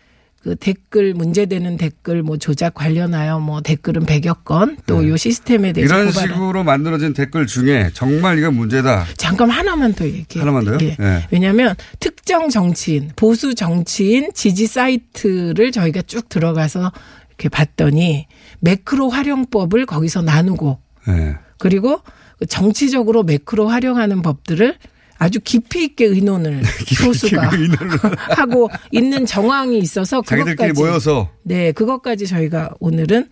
그 0.45 0.57
댓글 0.57 1.15
문제되는 1.15 1.79
댓글 1.79 2.23
뭐 2.23 2.37
조작 2.37 2.75
관련하여 2.75 3.39
뭐 3.39 3.63
댓글은 3.63 4.05
100여 4.05 4.45
건 4.45 4.77
또요 4.85 5.17
시스템에 5.17 5.73
대해서 5.73 5.95
네. 5.95 6.01
이런 6.03 6.13
식으로 6.13 6.63
만들어진 6.63 7.15
댓글 7.15 7.47
중에 7.47 7.91
정말 7.95 8.39
이건 8.39 8.55
문제다. 8.55 9.07
잠깐 9.17 9.49
하나만 9.49 9.95
더 9.95 10.05
얘기해. 10.05 10.45
하나만 10.45 10.65
더요? 10.67 10.79
예. 10.83 10.97
네. 10.99 11.27
왜냐하면 11.31 11.75
특정 11.99 12.51
정치인, 12.51 13.11
보수 13.17 13.55
정치인 13.55 14.33
지지 14.35 14.67
사이트를 14.67 15.73
저희가 15.73 16.03
쭉 16.03 16.29
들어가서 16.29 16.93
이렇게 17.31 17.49
봤더니 17.49 18.27
매크로 18.61 19.09
활용법을 19.09 19.87
거기서 19.87 20.21
나누고 20.21 20.79
네. 21.09 21.37
그리고 21.65 22.03
그 22.39 22.45
정치적으로 22.45 23.23
매크로 23.23 23.69
활용하는 23.69 24.21
법들을 24.21 24.77
아주 25.17 25.41
깊이 25.43 25.83
있게 25.85 26.05
의논을 26.05 26.61
소수가 27.03 27.51
하고 28.37 28.69
있는 28.91 29.25
정황이 29.25 29.79
있어서 29.79 30.21
그것까지 30.21 30.75
모여서 30.75 31.31
네 31.43 31.73
그것까지 31.73 32.27
저희가 32.27 32.75
오늘은 32.81 33.29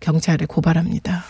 경찰에 0.00 0.46
고발합니다. 0.46 1.24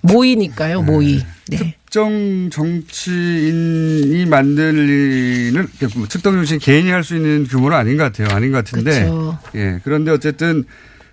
모이니까요, 0.00 0.80
모이. 0.82 1.20
네. 1.48 1.56
특정 1.58 2.48
정치인이 2.50 4.24
만들리는 4.24 5.66
특정 6.08 6.32
정치인 6.34 6.60
개인이 6.60 6.88
할 6.90 7.04
수 7.04 7.14
있는 7.16 7.46
규모는 7.46 7.76
아닌 7.76 7.98
것 7.98 8.04
같아요. 8.04 8.34
아닌 8.34 8.52
것 8.52 8.64
같은데. 8.64 9.02
그쵸. 9.02 9.38
예. 9.54 9.80
그런데 9.84 10.12
어쨌든 10.12 10.64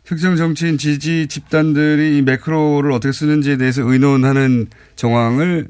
특정 0.05 0.35
정치인 0.35 0.77
지지 0.77 1.27
집단들이 1.27 2.17
이 2.17 2.21
매크로를 2.21 2.91
어떻게 2.91 3.11
쓰는지에 3.11 3.57
대해서 3.57 3.81
의논하는 3.81 4.67
정황을 4.95 5.67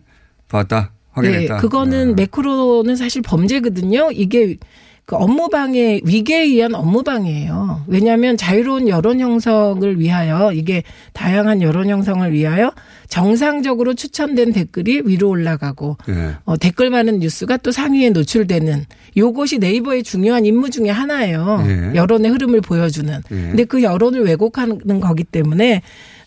봤다. 0.50 0.92
확인했다. 1.12 1.56
네, 1.56 1.62
그거는 1.62 2.16
매크로는 2.16 2.96
사실 2.98 3.22
범죄거든요. 3.22 4.12
이게 4.12 4.58
그 5.06 5.16
업무 5.16 5.50
방해 5.50 6.02
위계에 6.04 6.44
의한 6.44 6.76
업무 6.76 7.04
방해예요. 7.04 7.84
왜냐하면 7.88 8.38
자유로운 8.38 8.90
여론 8.90 9.20
형성을 9.20 10.00
위하여 10.00 10.52
이게 10.52 10.84
다양한 11.14 11.62
여론 11.62 11.90
형성을 11.90 12.32
위하여 12.34 12.74
정상적으로 13.08 13.94
추천된 13.94 14.54
댓글이 14.54 15.04
위로 15.06 15.30
올라가고 15.30 15.98
예. 16.10 16.36
어, 16.46 16.58
댓글 16.58 16.90
많은 16.90 17.20
뉴스가 17.20 17.58
또 17.58 17.72
상위에 17.72 18.10
노출되는 18.10 18.86
요것이 19.18 19.60
네이버의 19.60 20.04
중요한 20.04 20.46
임무 20.46 20.70
중에 20.70 20.90
하나예요. 20.90 21.64
예. 21.68 21.96
여론의 21.96 22.32
흐름을 22.32 22.62
보여주는. 22.62 23.14
예. 23.14 23.36
근데 23.36 23.64
그 23.64 23.84
여론을 23.84 24.24
왜곡하는 24.24 25.00
거기 25.00 25.24
때문에 25.24 25.82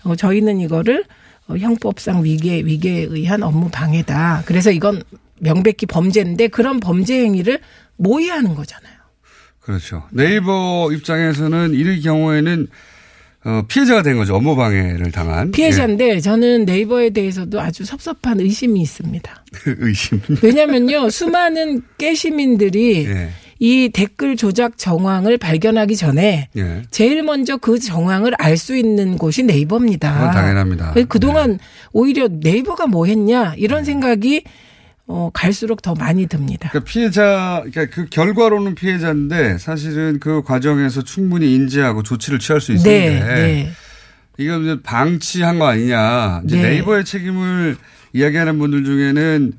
어, 0.04 0.16
저희는 0.16 0.60
이거를 0.60 1.04
어, 1.48 1.56
형법상 1.56 2.24
위계 2.24 2.60
위계에 2.60 3.06
의한 3.08 3.42
업무 3.42 3.68
방해다. 3.70 4.42
그래서 4.46 4.70
이건 4.70 5.02
명백히 5.40 5.86
범죄인데 5.86 6.48
그런 6.48 6.80
범죄 6.80 7.20
행위를 7.22 7.60
모의하는 7.96 8.54
거잖아요. 8.54 8.94
그렇죠. 9.60 10.04
네이버 10.10 10.90
입장에서는 10.92 11.74
이 11.74 12.00
경우에는 12.00 12.68
어, 13.44 13.62
피해자가 13.68 14.02
된 14.02 14.16
거죠. 14.16 14.34
업무 14.34 14.56
방해를 14.56 15.12
당한. 15.12 15.50
피해자인데 15.52 16.20
저는 16.20 16.64
네이버에 16.64 17.10
대해서도 17.10 17.60
아주 17.60 17.84
섭섭한 17.84 18.40
의심이 18.40 18.80
있습니다. 18.80 19.44
예. 19.68 19.74
의심. 19.78 20.20
왜냐면요, 20.42 21.08
수많은 21.10 21.82
깨시민들이 21.98 23.06
예. 23.06 23.28
이 23.60 23.90
댓글 23.92 24.36
조작 24.36 24.76
정황을 24.78 25.38
발견하기 25.38 25.96
전에 25.96 26.48
예. 26.56 26.82
제일 26.90 27.22
먼저 27.22 27.56
그 27.56 27.78
정황을 27.78 28.32
알 28.38 28.56
수 28.56 28.76
있는 28.76 29.16
곳이 29.16 29.42
네이버입니다. 29.44 30.30
당연합니다. 30.32 30.94
그동안 31.08 31.58
오히려 31.92 32.28
네이버가 32.28 32.86
뭐 32.88 33.06
했냐 33.06 33.54
이런 33.56 33.84
생각이 33.84 34.42
어, 35.10 35.30
갈수록 35.32 35.80
더 35.80 35.94
많이 35.94 36.26
듭니다. 36.26 36.68
그러니까 36.68 36.90
피해자, 36.90 37.64
그러니까 37.64 37.94
그 37.94 38.08
결과로는 38.10 38.74
피해자인데 38.74 39.56
사실은 39.56 40.20
그 40.20 40.42
과정에서 40.42 41.02
충분히 41.02 41.54
인지하고 41.54 42.02
조치를 42.02 42.38
취할 42.38 42.60
수 42.60 42.72
있는데 42.72 43.20
네, 43.20 43.24
네. 43.24 43.70
이거 44.36 44.58
이제 44.60 44.78
방치한 44.82 45.58
거 45.58 45.66
아니냐. 45.66 46.42
이제 46.44 46.56
네. 46.56 46.62
네이버의 46.62 47.06
책임을 47.06 47.76
이야기하는 48.12 48.58
분들 48.58 48.84
중에는 48.84 49.52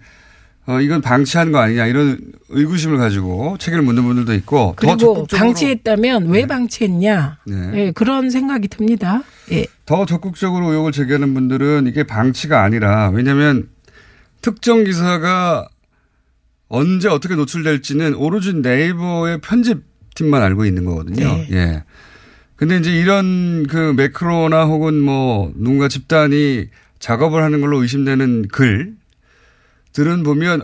어, 0.68 0.82
이건 0.82 1.02
방치한 1.02 1.52
거 1.52 1.58
아니냐 1.58 1.88
이런 1.88 2.20
의구심을 2.50 3.00
가지고 3.00 3.58
책임을 3.58 3.84
묻는 3.84 4.04
분들도 4.04 4.36
있고 4.36 4.76
더 4.80 4.96
그리고 4.96 5.26
방치했다면 5.26 6.28
왜 6.28 6.46
방치했냐 6.46 7.40
네. 7.48 7.72
예, 7.74 7.92
그런 7.92 8.30
생각이 8.30 8.68
듭니다. 8.68 9.24
예. 9.52 9.66
더 9.88 10.06
적극적으로 10.06 10.70
의혹을 10.70 10.92
제기하는 10.92 11.34
분들은 11.34 11.88
이게 11.88 12.04
방치가 12.04 12.62
아니라 12.62 13.10
왜냐하면 13.10 13.68
특정 14.41 14.84
기사가 14.84 15.67
언제 16.67 17.10
어떻게 17.10 17.36
노출될지는 17.36 18.13
오로지 18.15 18.54
네이버의 18.54 19.41
편집팀만 19.41 20.41
알고 20.41 20.65
있는 20.65 20.86
거거든요. 20.86 21.28
네. 21.28 21.47
예. 21.52 21.84
근데 22.56 22.78
이제 22.78 22.91
이런 22.91 23.65
그 23.67 23.93
매크로나 23.93 24.65
혹은 24.65 24.99
뭐 24.99 25.52
누군가 25.56 25.88
집단이 25.88 26.67
작업을 26.99 27.41
하는 27.41 27.62
걸로 27.62 27.82
의심되는 27.82 28.49
글들은 28.49 30.23
보면 30.23 30.63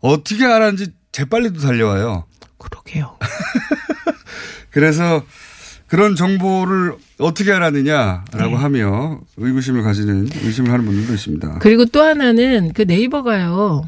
어떻게 0.00 0.44
알았는지 0.44 0.92
재빨리도 1.12 1.60
달려와요. 1.60 2.26
그러게요. 2.58 3.16
그래서 4.70 5.24
그런 5.90 6.14
정보를 6.14 6.92
어떻게 7.18 7.50
알았느냐라고 7.52 8.56
하며 8.56 9.20
의구심을 9.36 9.82
가지는 9.82 10.28
의심을 10.44 10.70
하는 10.70 10.84
분들도 10.84 11.12
있습니다. 11.12 11.58
그리고 11.60 11.84
또 11.86 12.00
하나는 12.00 12.72
그 12.72 12.82
네이버가요. 12.82 13.82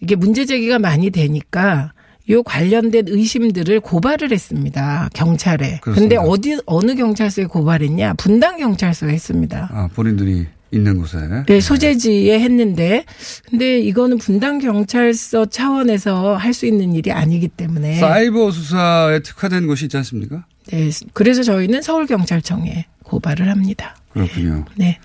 이게 0.00 0.16
문제 0.16 0.46
제기가 0.46 0.78
많이 0.78 1.10
되니까 1.10 1.92
요 2.30 2.42
관련된 2.42 3.08
의심들을 3.08 3.80
고발을 3.80 4.32
했습니다. 4.32 5.10
경찰에. 5.12 5.80
그렇습니다. 5.82 5.94
근데 5.94 6.16
어디 6.16 6.58
어느 6.64 6.94
경찰서에 6.94 7.44
고발했냐? 7.44 8.14
분당 8.14 8.56
경찰서에 8.56 9.10
했습니다. 9.10 9.68
아, 9.70 9.88
본인들이 9.94 10.46
있는 10.70 10.98
곳에. 10.98 11.18
네, 11.46 11.60
소재지에 11.60 12.40
했는데 12.40 13.04
근데 13.50 13.78
이거는 13.80 14.16
분당 14.18 14.58
경찰서 14.58 15.46
차원에서 15.46 16.36
할 16.36 16.54
수 16.54 16.64
있는 16.66 16.94
일이 16.94 17.12
아니기 17.12 17.48
때문에 17.48 17.96
사이버 17.96 18.50
수사에 18.50 19.20
특화된 19.20 19.66
곳이 19.66 19.84
있지 19.86 19.96
않습니까? 19.98 20.44
네, 20.70 20.90
그래서 21.12 21.42
저희는 21.42 21.82
서울 21.82 22.06
경찰청에 22.06 22.86
고발을 23.04 23.48
합니다. 23.48 23.96
그렇군요. 24.12 24.64
네. 24.76 24.98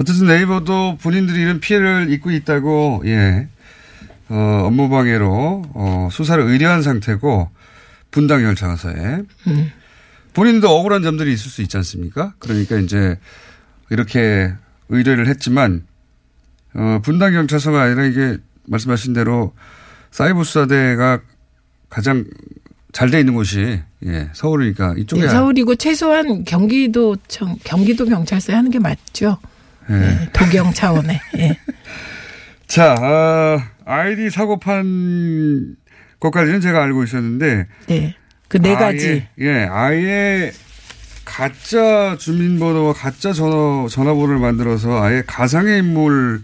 어쨌든 0.00 0.26
네이버도 0.26 0.98
본인들이 1.00 1.40
이런 1.40 1.60
피해를 1.60 2.10
입고 2.10 2.30
있다고, 2.30 3.02
예, 3.06 3.48
어, 4.28 4.62
업무방해로, 4.66 5.64
어, 5.74 6.08
수사를 6.10 6.42
의뢰한 6.42 6.82
상태고, 6.82 7.50
분당경찰서에. 8.10 9.22
음. 9.46 9.72
본인도 10.34 10.68
억울한 10.68 11.02
점들이 11.02 11.32
있을 11.32 11.50
수 11.50 11.62
있지 11.62 11.76
않습니까? 11.78 12.34
그러니까 12.38 12.76
이제, 12.76 13.18
이렇게 13.90 14.52
의뢰를 14.88 15.28
했지만, 15.28 15.86
어, 16.74 17.00
분당 17.02 17.32
경찰서가 17.32 17.82
아니라 17.82 18.04
이게 18.04 18.36
말씀하신 18.66 19.14
대로 19.14 19.54
사이버 20.10 20.44
수사대가 20.44 21.20
가장 21.88 22.24
잘 22.96 23.10
돼 23.10 23.20
있는 23.20 23.34
곳이, 23.34 23.78
예, 24.06 24.30
서울이니까 24.32 24.94
이쪽에. 24.96 25.20
네, 25.20 25.28
서울이고 25.28 25.74
최소한 25.74 26.44
경기도 26.44 27.14
청, 27.28 27.54
경기도 27.62 28.06
경찰서에 28.06 28.56
하는 28.56 28.70
게 28.70 28.78
맞죠. 28.78 29.36
예. 29.90 29.92
네, 29.92 30.28
도경 30.32 30.72
차원에. 30.72 31.20
예. 31.36 31.58
자, 32.66 32.94
어, 32.94 33.60
아이디 33.84 34.30
사고 34.30 34.58
판 34.58 35.76
것까지는 36.20 36.62
제가 36.62 36.82
알고 36.84 37.04
있었는데. 37.04 37.66
네. 37.86 38.16
그네 38.48 38.76
가지. 38.76 39.26
예, 39.40 39.66
아예 39.70 40.50
가짜 41.26 42.16
주민번호와 42.18 42.94
가짜 42.94 43.34
전화, 43.34 43.86
전화번호를 43.90 44.38
만들어서 44.38 45.02
아예 45.02 45.22
가상의 45.26 45.80
인물로 45.80 46.40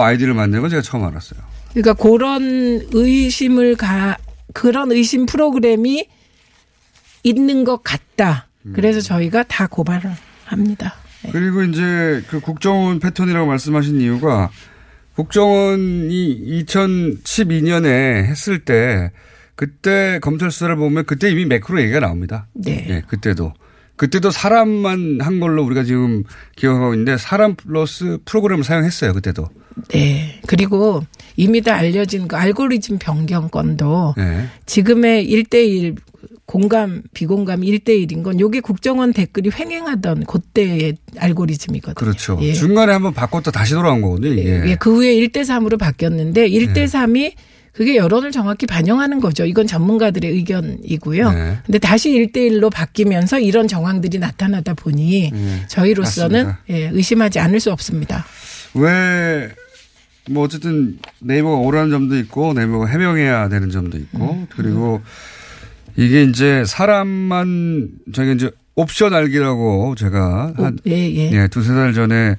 아이디를 0.00 0.34
만드는 0.34 0.60
건 0.62 0.70
제가 0.70 0.82
처음 0.82 1.04
알았어요. 1.04 1.38
그러니까 1.72 1.94
그런 1.94 2.82
의심을 2.92 3.76
가 3.76 4.16
그런 4.52 4.92
의심 4.92 5.26
프로그램이 5.26 6.08
있는 7.22 7.64
것 7.64 7.82
같다. 7.82 8.48
음. 8.66 8.72
그래서 8.74 9.00
저희가 9.00 9.44
다 9.44 9.66
고발을 9.66 10.10
합니다. 10.44 10.94
그리고 11.32 11.62
이제 11.62 12.22
그 12.28 12.40
국정원 12.40 13.00
패턴이라고 13.00 13.46
말씀하신 13.46 14.00
이유가 14.00 14.50
국정원이 15.14 16.64
2012년에 16.64 18.24
했을 18.24 18.60
때 18.64 19.10
그때 19.56 20.20
검찰 20.22 20.52
수사를 20.52 20.74
보면 20.76 21.04
그때 21.04 21.28
이미 21.28 21.44
매크로 21.44 21.80
얘기가 21.82 21.98
나옵니다. 21.98 22.46
네. 22.54 22.86
예, 22.88 23.02
그때도. 23.06 23.52
그때도 23.98 24.30
사람만 24.30 25.18
한 25.20 25.40
걸로 25.40 25.62
우리가 25.64 25.84
지금 25.84 26.24
기억하고 26.56 26.94
있는데 26.94 27.18
사람 27.18 27.54
플러스 27.54 28.18
프로그램을 28.24 28.64
사용했어요. 28.64 29.12
그때도. 29.12 29.48
네. 29.88 30.40
그리고 30.46 31.02
이미 31.36 31.60
다 31.60 31.74
알려진 31.74 32.26
그 32.26 32.36
알고리즘 32.36 32.98
변경 32.98 33.48
건도 33.48 34.14
네. 34.16 34.46
지금의 34.66 35.28
1대1 35.30 35.96
공감, 36.46 37.02
비공감 37.12 37.60
1대1인 37.60 38.22
건 38.22 38.40
요게 38.40 38.60
국정원 38.60 39.12
댓글이 39.12 39.50
횡행하던 39.54 40.24
그때의 40.24 40.96
알고리즘이거든요. 41.18 41.94
그렇죠. 41.94 42.38
예. 42.40 42.54
중간에 42.54 42.92
한번 42.92 43.12
바꿨다 43.12 43.50
다시 43.50 43.74
돌아온 43.74 44.00
거거든요. 44.00 44.32
이게. 44.32 44.62
예, 44.70 44.76
그 44.76 44.96
후에 44.96 45.14
1대3으로 45.16 45.78
바뀌었는데 45.78 46.48
1대3이 46.48 47.34
그게 47.78 47.94
여론을 47.94 48.32
정확히 48.32 48.66
반영하는 48.66 49.20
거죠. 49.20 49.44
이건 49.46 49.68
전문가들의 49.68 50.28
의견이고요. 50.28 51.30
네. 51.30 51.58
근데 51.64 51.78
다시 51.78 52.10
1대1로 52.10 52.72
바뀌면서 52.72 53.38
이런 53.38 53.68
정황들이 53.68 54.18
나타나다 54.18 54.74
보니 54.74 55.30
네. 55.32 55.62
저희로서는 55.68 56.44
맞습니다. 56.46 56.64
예, 56.70 56.90
의심하지 56.92 57.38
않을 57.38 57.60
수 57.60 57.70
없습니다. 57.70 58.26
왜, 58.74 59.48
뭐 60.28 60.42
어쨌든 60.42 60.98
네이버가 61.20 61.54
오라는 61.58 61.90
점도 61.90 62.16
있고 62.16 62.52
네이버가 62.52 62.86
해명해야 62.86 63.48
되는 63.48 63.70
점도 63.70 63.96
있고 63.96 64.32
음. 64.32 64.46
그리고 64.48 65.00
이게 65.96 66.24
이제 66.24 66.64
사람만 66.66 67.90
저희가 68.12 68.32
이제 68.32 68.50
옵션 68.74 69.14
알기라고 69.14 69.94
제가 69.94 70.54
한 70.56 70.78
예, 70.88 71.14
예. 71.14 71.30
예, 71.30 71.46
두세 71.46 71.72
달 71.74 71.94
전에 71.94 72.38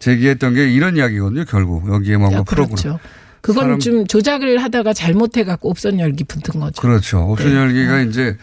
제기했던 0.00 0.54
게 0.54 0.68
이런 0.68 0.96
이야기거든요, 0.96 1.44
결국. 1.44 1.88
여기에 1.92 2.16
뭔가 2.16 2.38
아, 2.40 2.42
프로그램. 2.42 2.74
그렇죠. 2.74 2.98
그건 3.42 3.64
사람- 3.64 3.78
좀 3.80 4.06
조작을 4.06 4.62
하다가 4.62 4.92
잘못해 4.92 5.44
갖고 5.44 5.70
옵션 5.70 5.98
열기 6.00 6.24
붙은 6.24 6.60
거죠. 6.60 6.80
그렇죠. 6.80 7.20
옵션 7.30 7.48
네. 7.50 7.56
열기가 7.56 8.00
이제, 8.02 8.36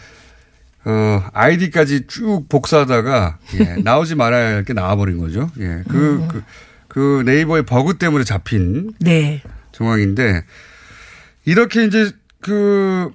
어, 0.86 1.24
아이디까지 1.34 2.08
쭉 2.08 2.46
복사하다가, 2.50 3.38
예, 3.60 3.76
나오지 3.84 4.16
말아야 4.16 4.56
할 4.56 4.64
게 4.64 4.74
나와버린 4.74 5.18
거죠. 5.18 5.52
예. 5.60 5.84
그, 5.88 5.98
음. 6.22 6.28
그, 6.28 6.44
그 6.88 7.24
네이버의 7.26 7.64
버그 7.64 7.98
때문에 7.98 8.24
잡힌 8.24 8.94
네. 9.00 9.42
정황인데, 9.72 10.44
이렇게 11.46 11.86
이제 11.86 12.12
그, 12.42 13.12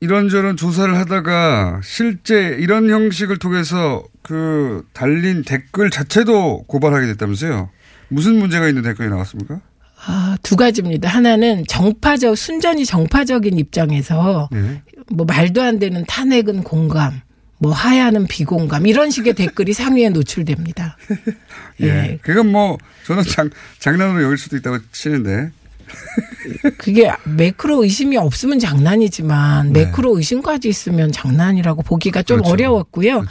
이런저런 0.00 0.56
조사를 0.56 0.96
하다가 0.98 1.80
실제 1.84 2.56
이런 2.58 2.90
형식을 2.90 3.38
통해서 3.38 4.02
그 4.22 4.84
달린 4.92 5.44
댓글 5.44 5.90
자체도 5.90 6.64
고발하게 6.66 7.06
됐다면서요. 7.06 7.70
무슨 8.08 8.34
문제가 8.36 8.66
있는 8.68 8.82
댓글이 8.82 9.08
나왔습니까? 9.08 9.60
아, 10.04 10.36
두 10.42 10.56
가지입니다. 10.56 11.08
하나는 11.08 11.64
정파적, 11.66 12.36
순전히 12.36 12.84
정파적인 12.84 13.58
입장에서 13.58 14.48
네. 14.50 14.82
뭐 15.10 15.24
말도 15.26 15.62
안 15.62 15.78
되는 15.78 16.04
탄핵은 16.06 16.64
공감, 16.64 17.20
뭐 17.58 17.72
하야는 17.72 18.26
비공감 18.26 18.86
이런 18.86 19.10
식의 19.10 19.34
댓글이 19.34 19.72
상위에 19.72 20.08
노출됩니다. 20.08 20.96
예. 21.82 22.18
그건 22.22 22.50
뭐 22.50 22.78
저는 23.06 23.22
장, 23.24 23.50
장난으로 23.78 24.24
여길 24.24 24.38
수도 24.38 24.56
있다고 24.56 24.78
치는데. 24.90 25.50
그게 26.78 27.10
매크로 27.24 27.84
의심이 27.84 28.16
없으면 28.16 28.58
장난이지만 28.58 29.72
매크로 29.72 30.16
의심까지 30.16 30.68
있으면 30.68 31.12
장난이라고 31.12 31.82
보기가 31.82 32.22
좀 32.22 32.38
네. 32.38 32.42
그렇죠. 32.42 32.52
어려웠고요. 32.52 33.24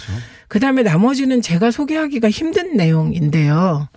그 0.47 0.59
다음에 0.59 0.83
나머지는 0.83 1.41
제가 1.41 1.71
소개하기가 1.71 2.29
힘든 2.29 2.77
내용인데요. 2.77 3.89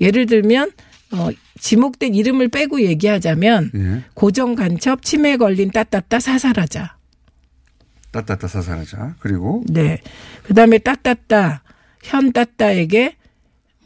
예를 0.00 0.26
들면 0.26 0.70
어, 1.12 1.30
지목된 1.60 2.14
이름을 2.14 2.48
빼고 2.48 2.82
얘기하자면 2.82 3.70
예. 3.74 4.04
고정 4.14 4.54
간첩 4.54 5.02
치매 5.02 5.36
걸린 5.36 5.70
따따따 5.70 6.18
사살하자. 6.18 6.96
따따따 8.10 8.48
사살하자. 8.48 9.16
그리고 9.20 9.62
네. 9.68 10.00
그 10.42 10.54
다음에 10.54 10.78
따따따, 10.78 11.62
현 12.02 12.32
따따에게 12.32 13.16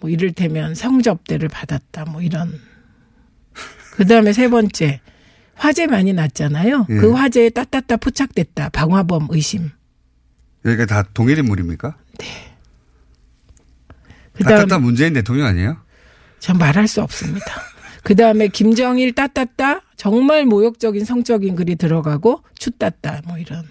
뭐 0.01 0.09
이를테면 0.09 0.75
성접대를 0.75 1.49
받았다. 1.49 2.07
뭐 2.07 2.23
이런. 2.23 2.59
그 3.93 4.07
다음에 4.07 4.33
세 4.33 4.49
번째. 4.49 5.01
화재 5.57 5.87
많이 5.87 6.13
났잖아요. 6.13 6.87
예. 6.89 6.95
그 6.95 7.13
화재에 7.13 7.51
따따따 7.51 7.97
포착됐다. 7.99 8.71
방화범 8.71 9.29
의심. 9.31 9.71
여기가 10.65 10.87
다 10.87 11.05
동일 11.15 11.39
인물입니까? 11.39 11.97
그다음 14.33 14.57
따따따 14.57 14.79
문재인 14.79 15.13
대통령 15.13 15.47
아니에요? 15.47 15.84
전 16.45 16.59
말할 16.59 16.87
수 16.87 17.01
없습니다. 17.01 17.47
그 18.05 18.15
다음에 18.15 18.49
김정일 18.49 19.15
따따따 19.15 19.81
정말 19.97 20.45
모욕적인 20.45 21.03
성적인 21.03 21.57
글이 21.57 21.77
들어가고 21.77 22.43
추따따 22.59 23.23
뭐 23.27 23.39
이런. 23.39 23.65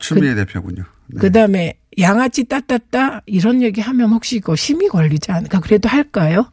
추미애 0.00 0.34
대표군요. 0.34 0.82
네. 1.06 1.20
그 1.20 1.30
다음에 1.30 1.78
양아치 1.96 2.46
따따따 2.46 3.22
이런 3.26 3.62
얘기 3.62 3.80
하면 3.80 4.10
혹시 4.10 4.34
이거 4.34 4.56
심의 4.56 4.88
걸리지 4.88 5.30
않을까? 5.30 5.60
그래도 5.60 5.88
할까요? 5.88 6.50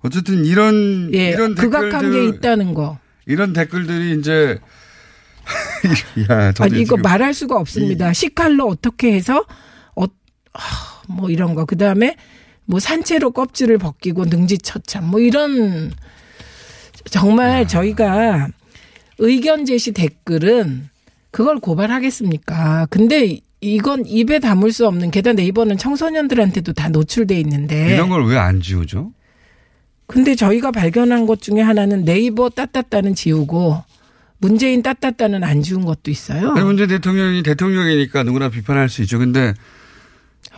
어쨌든 0.00 0.44
이런 0.44 1.10
예, 1.14 1.30
이런 1.30 1.54
극악한 1.54 2.10
게 2.12 2.26
있다는 2.26 2.74
거. 2.74 2.98
이런 3.24 3.54
댓글들이 3.54 4.18
이제 4.18 4.58
야, 6.30 6.52
아니 6.58 6.82
이거 6.82 6.98
말할 6.98 7.32
수가 7.32 7.56
없습니다. 7.56 8.12
식칼로 8.12 8.66
어떻게 8.66 9.14
해서 9.14 9.46
어, 9.96 10.04
하, 10.52 11.02
뭐 11.08 11.30
이런 11.30 11.54
거. 11.54 11.64
그 11.64 11.78
다음에 11.78 12.14
뭐 12.68 12.78
산채로 12.80 13.30
껍질을 13.30 13.78
벗기고 13.78 14.26
능지처참 14.26 15.06
뭐 15.06 15.20
이런 15.20 15.90
정말 17.10 17.66
저희가 17.66 18.48
의견 19.18 19.64
제시 19.64 19.92
댓글은 19.92 20.90
그걸 21.30 21.58
고발하겠습니까? 21.60 22.86
근데 22.90 23.38
이건 23.62 24.04
입에 24.06 24.38
담을 24.38 24.70
수 24.70 24.86
없는 24.86 25.10
게다가 25.10 25.34
네이버는 25.34 25.78
청소년들한테도 25.78 26.74
다 26.74 26.90
노출돼 26.90 27.40
있는데 27.40 27.94
이런 27.94 28.10
걸 28.10 28.22
왜 28.24 28.36
안 28.36 28.60
지우죠? 28.60 29.12
근데 30.06 30.34
저희가 30.34 30.70
발견한 30.70 31.26
것 31.26 31.40
중에 31.40 31.60
하나는 31.60 32.04
네이버 32.04 32.50
따따따는 32.50 33.14
지우고 33.14 33.82
문재인 34.38 34.82
따따따는 34.82 35.42
안 35.42 35.62
지운 35.62 35.84
것도 35.86 36.10
있어요. 36.10 36.52
문재인 36.52 36.88
대통령이 36.90 37.42
대통령이니까 37.42 38.22
누구나 38.24 38.50
비판할 38.50 38.88
수 38.90 39.00
있죠. 39.02 39.18
근데 39.18 39.54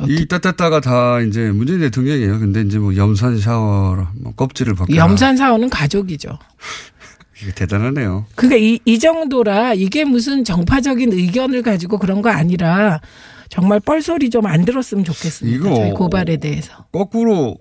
이 0.07 0.27
따따따가 0.27 0.81
다 0.81 1.21
이제 1.21 1.51
문재인 1.51 1.81
대통령이에요. 1.81 2.39
근데 2.39 2.63
이제 2.63 2.79
뭐 2.79 2.97
염산 2.97 3.39
샤워, 3.39 4.07
뭐 4.21 4.33
껍질을 4.35 4.75
벗겨. 4.75 4.95
염산 4.97 5.37
사원은 5.37 5.69
가족이죠. 5.71 6.39
이게 7.43 7.53
대단하네요. 7.53 8.27
그러니까 8.35 8.59
이, 8.59 8.79
이 8.85 8.99
정도라 8.99 9.75
이게 9.75 10.05
무슨 10.05 10.45
정파적인 10.45 11.13
의견을 11.13 11.63
가지고 11.63 11.99
그런 11.99 12.21
거 12.23 12.29
아니라 12.31 13.01
정말 13.49 13.81
뻘소리 13.81 14.31
좀 14.31 14.47
안 14.47 14.65
들었으면 14.65 15.05
좋겠습니다. 15.05 15.57
이거 15.57 15.75
저희 15.75 15.91
고발에 15.93 16.37
대해서. 16.37 16.85
거꾸로 16.93 17.57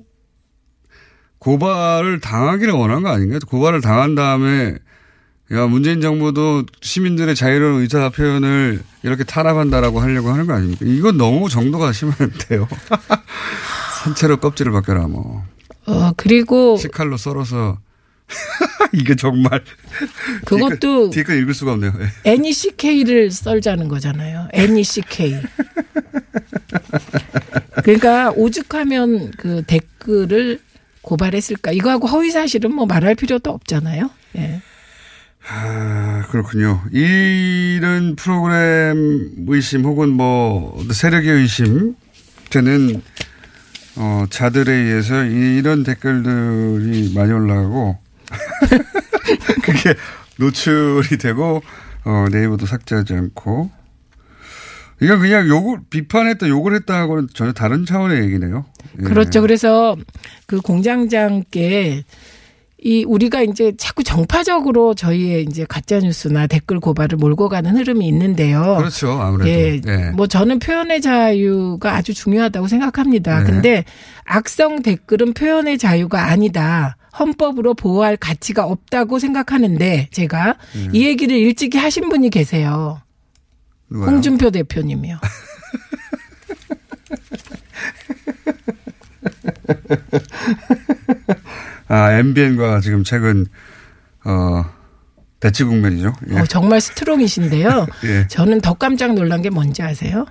고발을 1.39 2.20
당하기를 2.20 2.74
원한 2.74 3.02
거 3.04 3.10
아닌가요? 3.10 3.39
고발을 3.48 3.82
당한 3.82 4.15
다음에 4.15 4.76
야 5.52 5.66
문재인 5.66 6.00
정부도 6.00 6.64
시민들의 6.82 7.34
자유로운 7.36 7.82
의사 7.82 8.10
표현을 8.10 8.82
이렇게 9.02 9.24
탄압한다라고 9.24 10.00
하려고 10.00 10.30
하는 10.30 10.46
거 10.46 10.54
아닙니까? 10.54 10.86
이건 10.86 11.18
너무 11.18 11.50
정도가 11.50 11.92
심한데요. 11.92 12.68
산채로 14.04 14.38
껍질을 14.38 14.72
벗겨라 14.72 15.08
뭐. 15.08 15.44
어 15.88 16.12
그리고 16.16 16.78
식칼로 16.78 17.18
썰어서 17.18 17.80
이게 18.94 19.16
정말 19.16 19.64
그것도 20.46 21.10
뒤끝 21.10 21.34
읽을 21.34 21.56
수가 21.56 21.74
없네요. 21.74 21.94
예. 22.00 22.32
NECK를 22.32 23.32
썰자는 23.32 23.88
거잖아요. 23.88 24.50
NECK. 24.54 25.42
그러니까 27.84 28.32
오죽하면 28.36 29.32
그 29.32 29.64
댓글을 29.66 30.60
고발했을까? 31.02 31.72
이거하고 31.72 32.08
허위 32.08 32.30
사실은 32.30 32.76
뭐 32.76 32.86
말할 32.86 33.16
필요도 33.16 33.50
없잖아요. 33.50 34.12
예. 34.38 34.62
아, 35.52 36.26
그렇군요. 36.30 36.82
이런 36.92 38.16
프로그램 38.16 39.32
의심 39.48 39.84
혹은 39.84 40.10
뭐 40.10 40.84
세력의 40.92 41.30
의심 41.30 41.96
되는 42.52 43.02
어, 43.96 44.26
자들에 44.30 44.72
의해서 44.72 45.24
이런 45.26 45.84
댓글들이 45.84 47.14
많이 47.16 47.34
올라가고 47.34 47.98
그게 49.64 49.96
노출이 50.38 51.18
되고 51.18 51.64
어, 52.06 52.26
네이버도 52.32 52.66
삭제하지 52.68 53.14
않고 53.16 53.72
이건 55.02 55.20
그냥 55.20 55.48
욕을 55.48 55.80
비판했다 55.90 56.48
욕을 56.48 56.76
했다 56.76 57.00
하고는 57.00 57.28
전혀 57.34 57.54
다른 57.54 57.86
차원의 57.86 58.22
얘기네요. 58.24 58.66
예. 59.00 59.04
그렇죠. 59.04 59.42
그래서 59.42 59.96
그 60.46 60.62
공장장께 60.62 62.04
이 62.82 63.04
우리가 63.04 63.42
이제 63.42 63.74
자꾸 63.78 64.04
정파적으로 64.04 64.94
저희의 64.94 65.44
이제 65.44 65.65
가짜 65.68 66.00
뉴스나 66.00 66.48
댓글 66.48 66.80
고발을 66.80 67.18
몰고 67.18 67.50
가는 67.50 67.76
흐름이 67.76 68.08
있는데요. 68.08 68.78
그렇죠. 68.78 69.12
아무래도. 69.12 69.50
예, 69.50 69.82
예. 69.86 70.12
뭐 70.12 70.28
저는 70.28 70.60
표현의 70.60 71.02
자유가 71.02 71.96
아주 71.96 72.13
중요하다고 72.13 72.68
생각합니다. 72.68 73.39
네. 73.39 73.46
근데 73.46 73.84
악성 74.24 74.82
댓글은 74.82 75.34
표현의 75.34 75.78
자유가 75.78 76.28
아니다. 76.28 76.96
헌법으로 77.20 77.74
보호할 77.74 78.15
가치가 78.15 78.65
없다고 78.65 79.20
생각하는데 79.20 80.08
제가 80.12 80.56
이 80.94 81.06
얘기를 81.06 81.36
일찍이 81.36 81.78
하신 81.78 82.08
분이 82.08 82.30
계세요. 82.30 83.02
누가요? 83.89 84.12
홍준표 84.12 84.52
대표님이요. 84.52 85.18
아, 91.89 92.13
MBN과 92.13 92.80
지금 92.80 93.04
최근, 93.04 93.45
어, 94.23 94.63
대치 95.39 95.63
국면이죠. 95.63 96.13
예. 96.32 96.39
어, 96.39 96.45
정말 96.45 96.80
스트롱이신데요. 96.82 97.88
예. 98.06 98.28
저는 98.28 98.62
더 98.62 98.73
깜짝 98.75 99.13
놀란 99.13 99.41
게 99.41 99.49
뭔지 99.49 99.82
아세요? 99.82 100.25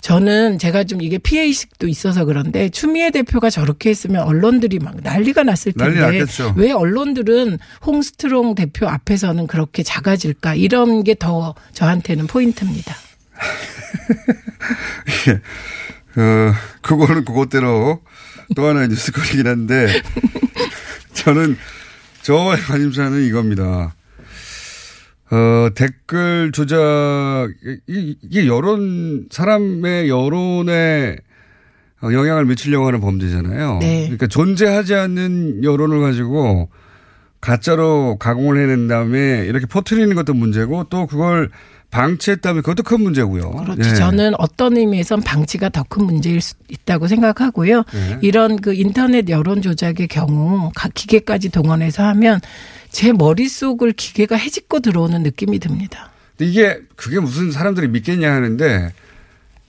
저는 0.00 0.58
제가 0.58 0.84
좀 0.84 1.02
이게 1.02 1.18
피해의식도 1.18 1.86
있어서 1.86 2.24
그런데 2.24 2.70
추미애 2.70 3.10
대표가 3.10 3.50
저렇게 3.50 3.90
했으면 3.90 4.22
언론들이 4.22 4.78
막 4.78 4.96
난리가 5.02 5.42
났을 5.42 5.74
난리 5.76 5.96
텐데 5.96 6.18
났겠죠. 6.20 6.54
왜 6.56 6.72
언론들은 6.72 7.58
홍스트롱 7.84 8.54
대표 8.54 8.88
앞에서는 8.88 9.46
그렇게 9.46 9.82
작아질까 9.82 10.54
이런 10.54 11.04
게 11.04 11.14
더 11.14 11.54
저한테는 11.74 12.28
포인트입니다. 12.28 12.94
어, 16.16 16.52
그거는 16.80 17.26
그것대로 17.26 18.00
또 18.56 18.66
하나의 18.66 18.88
뉴스거리긴 18.88 19.46
한데 19.46 19.86
저는 21.12 21.56
저의 22.22 22.58
관심사는 22.60 23.22
이겁니다. 23.22 23.94
어, 25.30 25.68
댓글 25.74 26.50
조작, 26.52 26.78
이- 27.86 28.16
이게 28.22 28.46
여론, 28.46 29.26
사람의 29.30 30.08
여론에 30.08 31.16
어, 32.02 32.12
영향을 32.12 32.46
미치려고 32.46 32.86
하는 32.86 33.00
범죄잖아요. 33.00 33.78
네. 33.80 34.02
그러니까 34.04 34.26
존재하지 34.26 34.94
않는 34.94 35.62
여론을 35.64 36.00
가지고 36.00 36.70
가짜로 37.40 38.16
가공을 38.18 38.58
해낸 38.60 38.88
다음에 38.88 39.44
이렇게 39.46 39.66
퍼뜨리는 39.66 40.14
것도 40.14 40.34
문제고 40.34 40.84
또 40.90 41.06
그걸 41.06 41.50
방치했다면 41.90 42.62
그것도 42.62 42.82
큰 42.84 43.00
문제고요. 43.02 43.50
그렇죠. 43.50 43.90
예. 43.90 43.94
저는 43.94 44.34
어떤 44.38 44.76
의미에선 44.76 45.22
방치가 45.22 45.68
더 45.68 45.84
큰 45.90 46.04
문제일 46.04 46.40
수 46.40 46.54
있다고 46.68 47.08
생각하고요. 47.08 47.82
네. 47.92 48.18
이런 48.22 48.60
그 48.60 48.72
인터넷 48.72 49.28
여론 49.28 49.60
조작의 49.60 50.06
경우 50.06 50.70
각 50.76 50.94
기계까지 50.94 51.48
동원해서 51.48 52.04
하면 52.04 52.40
제 52.90 53.12
머릿속을 53.12 53.92
기계가 53.92 54.36
해집고 54.36 54.80
들어오는 54.80 55.22
느낌이 55.24 55.58
듭니다. 55.58 56.10
이게 56.38 56.78
그게 56.94 57.18
무슨 57.18 57.50
사람들이 57.50 57.88
믿겠냐 57.88 58.32
하는데 58.32 58.92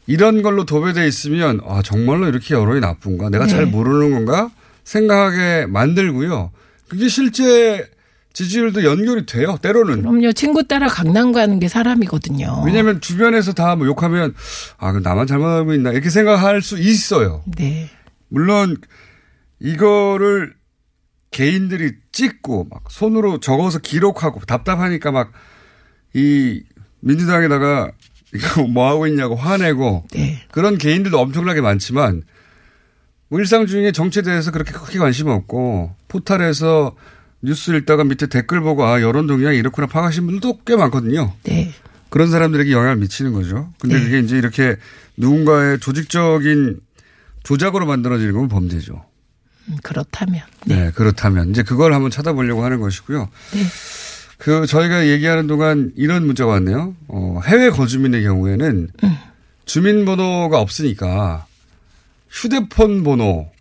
이런 0.06 0.44
걸로 0.44 0.66
도배돼 0.66 1.08
있으면 1.08 1.60
아 1.66 1.82
정말로 1.84 2.28
이렇게 2.28 2.54
여론이 2.54 2.82
나쁜가 2.82 3.30
내가 3.30 3.48
잘 3.48 3.66
네. 3.66 3.72
모르는 3.72 4.12
건가 4.12 4.52
생각하게 4.84 5.66
만들고요. 5.68 6.52
그게 6.88 7.08
실제 7.08 7.90
지지율도 8.34 8.84
연결이 8.84 9.26
돼요. 9.26 9.58
때로는. 9.62 10.02
그럼요. 10.02 10.32
친구 10.34 10.66
따라 10.68 10.88
강남 10.88 11.32
가는 11.32 11.60
게 11.60 11.68
사람이거든요. 11.68 12.64
왜냐하면 12.66 13.02
주변에서 13.02 13.54
다 13.54 13.76
뭐 13.76 13.86
욕하면 13.88 14.34
아 14.78 14.92
그럼 14.92 15.04
나만 15.04 15.28
잘못하고 15.28 15.74
있나 15.74 15.92
이렇게 15.92 16.10
생각할 16.10 16.62
수 16.62 16.78
있어요. 16.80 17.44
네. 17.58 17.90
물론 18.30 18.78
이거를 19.60 20.54
개인들이 21.32 21.94
찍고 22.12 22.68
막 22.70 22.84
손으로 22.90 23.40
적어서 23.40 23.80
기록하고 23.80 24.42
답답하니까 24.42 25.12
막 25.12 25.32
이 26.14 26.62
민주당에다가 27.00 27.90
이거 28.36 28.64
뭐 28.68 28.90
하고 28.90 29.08
있냐고 29.08 29.36
화내고 29.36 30.08
네. 30.12 30.42
그런 30.52 30.78
개인들도 30.78 31.18
엄청나게 31.18 31.62
많지만 31.62 32.24
뭐 33.30 33.40
일상 33.40 33.66
중에 33.66 33.94
정치에 33.94 34.22
대해서 34.22 34.52
그렇게 34.52 34.74
크게 34.74 35.00
관심 35.00 35.28
없고 35.30 35.96
포탈에서 36.10 36.98
뉴스 37.42 37.72
읽다가 37.72 38.04
밑에 38.04 38.28
댓글 38.28 38.62
보고 38.62 38.86
아 38.86 39.02
여론 39.02 39.28
동향이 39.28 39.58
이렇구나 39.58 39.88
파악하신 39.88 40.26
분들도 40.26 40.60
꽤 40.66 40.76
많거든요. 40.76 41.34
네. 41.44 41.74
그런 42.10 42.30
사람들에게 42.30 42.72
영향을 42.72 42.98
미치는 42.98 43.34
거죠. 43.34 43.74
근데 43.80 43.98
네. 43.98 44.04
그게 44.04 44.20
이제 44.20 44.38
이렇게 44.38 44.78
누군가의 45.18 45.80
조직적인 45.80 46.80
조작으로 47.44 47.86
만들어지는 47.86 48.34
건 48.34 48.48
범죄죠. 48.48 49.06
음, 49.70 49.78
그렇다면. 49.82 50.42
네. 50.66 50.92
그렇다면 50.94 51.52
이제 51.52 51.64
그걸 51.64 51.94
한번 51.94 52.12
찾아보려고 52.12 52.64
하는 52.64 52.80
것이고요. 52.80 53.30
네. 53.54 53.64
그 54.38 54.66
저희가 54.66 55.08
얘기하는 55.08 55.48
동안 55.48 55.92
이런 55.96 56.26
문자가 56.26 56.52
왔네요. 56.54 56.96
어, 57.08 57.40
해외 57.46 57.70
거주민의 57.70 58.24
경우에는 58.24 58.90
음. 59.04 59.18
주민번호가 59.66 60.60
없으니까 60.60 61.46
휴대폰 62.30 63.04
번호 63.04 63.52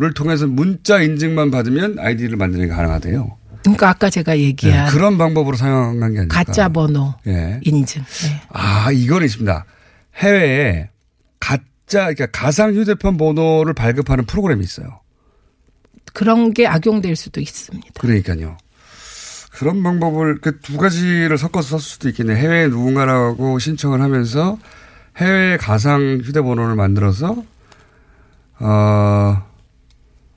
를 0.00 0.14
통해서 0.14 0.46
문자 0.46 1.02
인증만 1.02 1.50
받으면 1.50 1.98
아이디를 1.98 2.36
만드는 2.36 2.68
게 2.68 2.72
가능하대요. 2.72 3.36
그러니까 3.62 3.88
아까 3.88 4.08
제가 4.08 4.34
네, 4.34 4.42
얘기한 4.42 4.88
그런 4.92 5.18
방법으로 5.18 5.56
사용한 5.56 6.12
게 6.12 6.18
아닐까. 6.20 6.36
가짜 6.44 6.68
번호 6.68 7.14
예. 7.26 7.58
인증. 7.64 8.02
네. 8.04 8.40
아, 8.50 8.92
이건 8.92 9.24
있습니다. 9.24 9.64
해외에 10.14 10.88
가짜, 11.40 11.64
그러니까 12.14 12.26
가상 12.26 12.74
휴대폰 12.74 13.16
번호를 13.16 13.74
발급하는 13.74 14.24
프로그램이 14.24 14.62
있어요. 14.62 15.00
그런 16.12 16.54
게 16.54 16.68
악용될 16.68 17.16
수도 17.16 17.40
있습니다. 17.40 17.88
그러니까요. 18.00 18.56
그런 19.50 19.82
방법을 19.82 20.40
그 20.40 20.60
두 20.60 20.76
가지를 20.76 21.36
섞어서 21.38 21.70
썼을 21.70 21.80
수도 21.80 22.08
있겠네요. 22.10 22.36
해외에 22.36 22.68
누군가라고 22.68 23.58
신청을 23.58 24.00
하면서 24.00 24.58
해외 25.16 25.56
가상 25.56 26.20
휴대번호를 26.22 26.76
만들어서 26.76 27.42
어, 28.60 29.47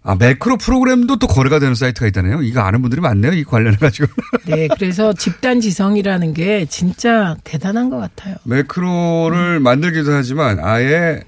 아 0.04 0.16
매크로 0.16 0.58
프로그램도 0.58 1.20
또 1.20 1.28
거래가 1.28 1.60
되는 1.60 1.76
사이트가 1.76 2.08
있다네요. 2.08 2.42
이거 2.42 2.62
아는 2.62 2.82
분들이 2.82 3.02
많네요. 3.02 3.34
이 3.34 3.44
관련해 3.44 3.78
가지고 3.78 4.08
네, 4.48 4.68
그래서 4.68 5.14
집단 5.14 5.62
지성이라는 5.62 6.34
게 6.34 6.66
진짜 6.66 7.38
대단한 7.44 7.90
것 7.90 7.98
같아요. 7.98 8.36
매크로를 8.44 9.60
만들기도 9.60 10.12
하지만 10.12 10.60
아예 10.60 11.22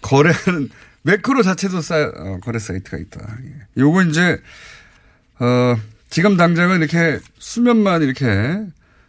거래하는 0.00 0.68
매크로 1.02 1.42
자체도 1.42 1.80
사, 1.80 1.96
어, 1.96 2.38
거래 2.42 2.58
사이트가 2.58 2.96
있다. 2.96 3.20
예. 3.44 3.80
요거 3.80 4.02
이제 4.02 4.40
어, 5.38 5.76
지금 6.10 6.36
당장은 6.36 6.78
이렇게 6.78 7.20
수면만 7.38 8.02
이렇게 8.02 8.60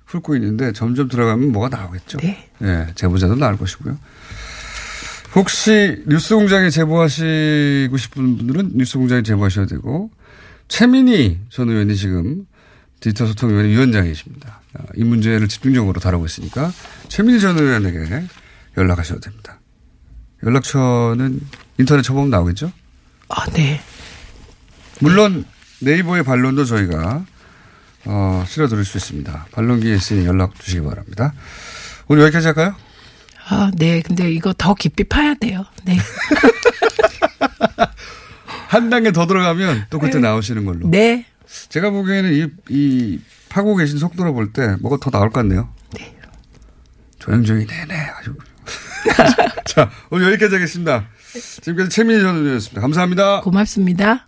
훑고 0.05 0.35
있는데 0.35 0.71
점점 0.71 1.07
들어가면 1.07 1.51
뭐가 1.51 1.75
나오겠죠. 1.75 2.19
네. 2.19 2.47
예, 2.61 2.87
제보자도 2.93 3.35
나올 3.35 3.57
것이고요. 3.57 3.97
혹시 5.35 6.03
뉴스공장에 6.07 6.69
제보하시고 6.69 7.97
싶은 7.97 8.37
분들은 8.37 8.71
뉴스공장에 8.75 9.23
제보하셔야 9.23 9.65
되고 9.65 10.11
최민희 10.67 11.39
전 11.49 11.69
의원이 11.69 11.95
지금 11.95 12.45
디지털 12.99 13.27
소통위원회 13.27 13.69
위원장이십니다. 13.69 14.61
아, 14.75 14.83
이 14.95 15.03
문제를 15.03 15.47
집중적으로 15.47 15.99
다루고 15.99 16.25
있으니까 16.25 16.71
최민희 17.09 17.39
전 17.39 17.57
의원에게 17.57 18.23
연락하셔도 18.77 19.19
됩니다. 19.19 19.59
연락처는 20.43 21.41
인터넷 21.79 22.01
쳐보면 22.01 22.29
나오겠죠? 22.29 22.71
아, 23.29 23.45
네. 23.51 23.81
물론 24.99 25.45
네이버의 25.81 26.23
반론도 26.23 26.65
저희가 26.65 27.25
어, 28.05 28.45
실어 28.47 28.67
들을 28.67 28.85
수 28.85 28.97
있습니다. 28.97 29.47
반론기에 29.51 29.95
있으니 29.95 30.25
연락 30.25 30.59
주시기 30.59 30.83
바랍니다. 30.83 31.33
오늘 32.07 32.23
여기까지 32.23 32.47
할까요? 32.47 32.75
아, 33.49 33.71
네. 33.75 34.01
근데 34.01 34.31
이거 34.31 34.53
더 34.57 34.73
깊이 34.73 35.03
파야 35.03 35.33
돼요. 35.33 35.65
네. 35.83 35.97
한 38.67 38.89
단계 38.89 39.11
더 39.11 39.27
들어가면 39.27 39.85
또 39.89 39.99
그때 39.99 40.19
나오시는 40.19 40.65
걸로. 40.65 40.87
네. 40.89 41.25
제가 41.69 41.89
보기에는 41.91 42.33
이, 42.33 42.47
이 42.69 43.19
파고 43.49 43.75
계신 43.75 43.97
속도로 43.99 44.33
볼 44.33 44.51
때 44.53 44.75
뭐가 44.81 44.97
더 44.99 45.11
나올 45.11 45.29
것 45.29 45.41
같네요. 45.41 45.69
네. 45.97 46.15
조용조용히 47.19 47.67
네네. 47.67 47.95
아주. 48.17 48.35
자, 49.65 49.89
오늘 50.09 50.27
여기까지 50.31 50.55
하겠습니다. 50.55 51.05
지금까지 51.61 51.89
최민희 51.89 52.21
전 52.21 52.35
의원이었습니다. 52.37 52.81
감사합니다. 52.81 53.41
고맙습니다. 53.41 54.27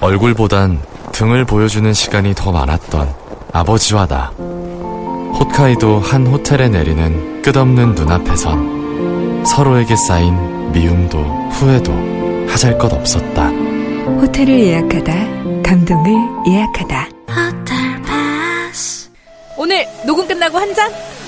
얼굴보단 0.00 0.80
등을 1.12 1.44
보여주는 1.44 1.92
시간이 1.92 2.34
더 2.34 2.52
많았던 2.52 3.14
아버지와 3.52 4.06
나. 4.06 4.30
홋카이도 5.38 6.00
한 6.00 6.26
호텔에 6.26 6.68
내리는 6.68 7.42
끝없는 7.42 7.94
눈앞에선 7.94 9.44
서로에게 9.44 9.96
쌓인 9.96 10.72
미움도 10.72 11.18
후회도 11.50 11.92
하잘 12.48 12.76
것 12.78 12.92
없었다. 12.92 13.48
호텔을 13.48 14.58
예약하다, 14.60 15.12
감동을 15.62 16.12
예약하다. 16.48 17.08
오늘 19.58 19.86
녹음 20.06 20.28
끝나고 20.28 20.58
한 20.58 20.74
잔? 20.74 20.90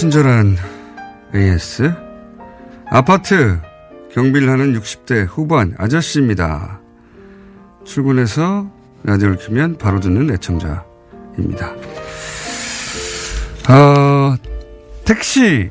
친절한 0.00 0.56
AS. 1.34 1.92
아파트 2.86 3.60
경비를 4.14 4.48
하는 4.48 4.72
60대 4.72 5.26
후반 5.28 5.74
아저씨입니다. 5.76 6.80
출근해서 7.84 8.72
라디오를 9.02 9.36
켜면 9.36 9.76
바로 9.76 10.00
듣는 10.00 10.32
애청자입니다. 10.32 11.74
어, 13.68 14.36
택시 15.04 15.68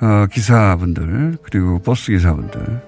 어, 0.00 0.26
기사분들 0.32 1.38
그리고 1.40 1.78
버스 1.78 2.10
기사분들 2.10 2.82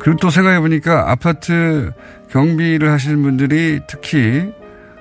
그리고 0.00 0.18
또 0.20 0.30
생각해 0.30 0.58
보니까 0.58 1.12
아파트 1.12 1.92
경비를 2.32 2.90
하시는 2.90 3.22
분들이 3.22 3.78
특히 3.86 4.52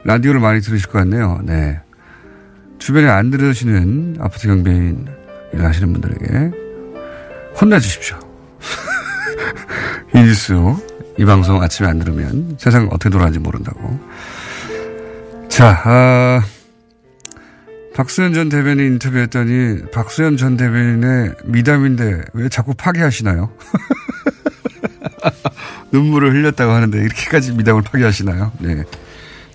라디오를 0.04 0.42
많이 0.42 0.62
들으실 0.62 0.92
것 0.92 1.00
같네요. 1.00 1.42
네. 1.44 1.82
주변에 2.86 3.08
안 3.10 3.32
들으시는 3.32 4.18
아파트 4.20 4.48
경비인 4.48 5.08
일 5.54 5.66
하시는 5.66 5.92
분들에게 5.92 6.52
혼내주십시오. 7.60 8.16
이 10.14 10.20
뉴스, 10.20 10.54
이 11.18 11.26
방송 11.26 11.64
아침에 11.64 11.90
안 11.90 11.98
들으면 11.98 12.56
세상 12.60 12.88
어떻게 12.92 13.10
돌아가는지 13.10 13.40
모른다고. 13.40 14.00
자, 15.50 15.82
아, 15.84 16.44
박수현 17.96 18.36
전 18.36 18.50
대변인 18.50 18.94
인터뷰했더니 18.94 19.90
박수현 19.92 20.38
전 20.38 20.56
대변인의 20.56 21.34
미담인데 21.46 22.22
왜 22.34 22.50
자꾸 22.50 22.76
파괴하시나요? 22.76 23.50
눈물을 25.92 26.36
흘렸다고 26.36 26.72
하는데 26.72 27.00
이렇게까지 27.00 27.54
미담을 27.54 27.82
파괴하시나요? 27.82 28.52
네. 28.60 28.84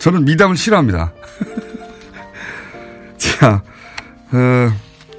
저는 0.01 0.25
미담을 0.25 0.57
싫어합니다. 0.57 1.13
자, 3.41 3.63
어, 4.33 4.71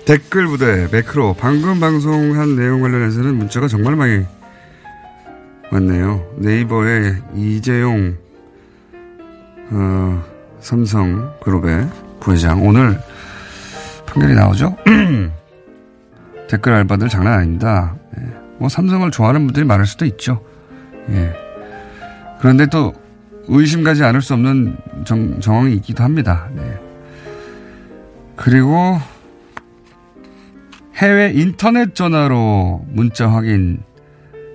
댓글 0.05 0.45
부대, 0.45 0.87
매크로. 0.91 1.35
방금 1.39 1.79
방송한 1.79 2.55
내용 2.55 2.81
관련해서는 2.81 3.33
문자가 3.35 3.67
정말 3.67 3.95
많이 3.95 4.23
왔네요. 5.71 6.23
네이버에 6.37 7.15
이재용, 7.33 8.15
어, 9.71 10.23
삼성 10.59 11.33
그룹의 11.43 11.89
부회장. 12.19 12.63
오늘 12.63 12.99
판결이 14.05 14.35
나오죠? 14.35 14.77
댓글 16.47 16.73
알바들 16.73 17.09
장난 17.09 17.39
아닙니다. 17.39 17.95
예. 18.19 18.23
뭐 18.59 18.69
삼성을 18.69 19.09
좋아하는 19.09 19.47
분들이 19.47 19.65
많을 19.65 19.87
수도 19.87 20.05
있죠. 20.05 20.43
예. 21.09 21.33
그런데 22.39 22.67
또 22.67 22.93
의심 23.47 23.83
가지 23.83 24.03
않을 24.03 24.21
수 24.21 24.35
없는 24.35 24.77
정, 25.05 25.39
정황이 25.39 25.73
있기도 25.77 26.03
합니다. 26.03 26.49
네. 26.53 26.90
그리고 28.41 28.99
해외 30.95 31.31
인터넷 31.31 31.93
전화로 31.93 32.85
문자 32.89 33.29
확인 33.29 33.83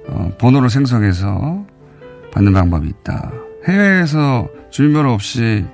어, 0.09 0.33
번호를 0.39 0.71
생성해서 0.71 1.65
받는 2.33 2.53
방법이 2.53 2.89
있다. 2.89 3.31
해외에서 3.69 4.49
주민번호 4.71 5.13
없이 5.13 5.65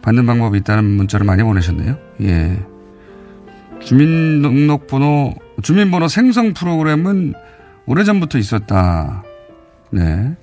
받는 0.00 0.24
방법이 0.24 0.56
있다는 0.58 0.84
문자를 0.84 1.26
많이 1.26 1.42
보내셨네요. 1.42 1.98
예. 2.22 2.58
주민등록번호, 3.80 5.34
주민번호 5.62 6.08
생성 6.08 6.54
프로그램은 6.54 7.34
오래전부터 7.84 8.38
있었다. 8.38 9.22
네. 9.90 10.34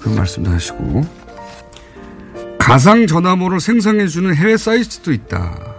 그런 0.00 0.16
말씀도 0.16 0.50
하시고. 0.50 1.02
가상 2.58 3.06
전화번호를 3.06 3.60
생성해주는 3.60 4.34
해외 4.34 4.56
사이트도 4.56 5.12
있다. 5.12 5.75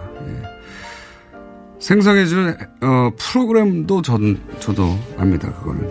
예. 1.78 1.80
생성해주는, 1.80 2.56
어, 2.82 3.10
프로그램도 3.18 4.02
전, 4.02 4.40
저도 4.58 4.98
압니다. 5.18 5.52
그거는. 5.52 5.90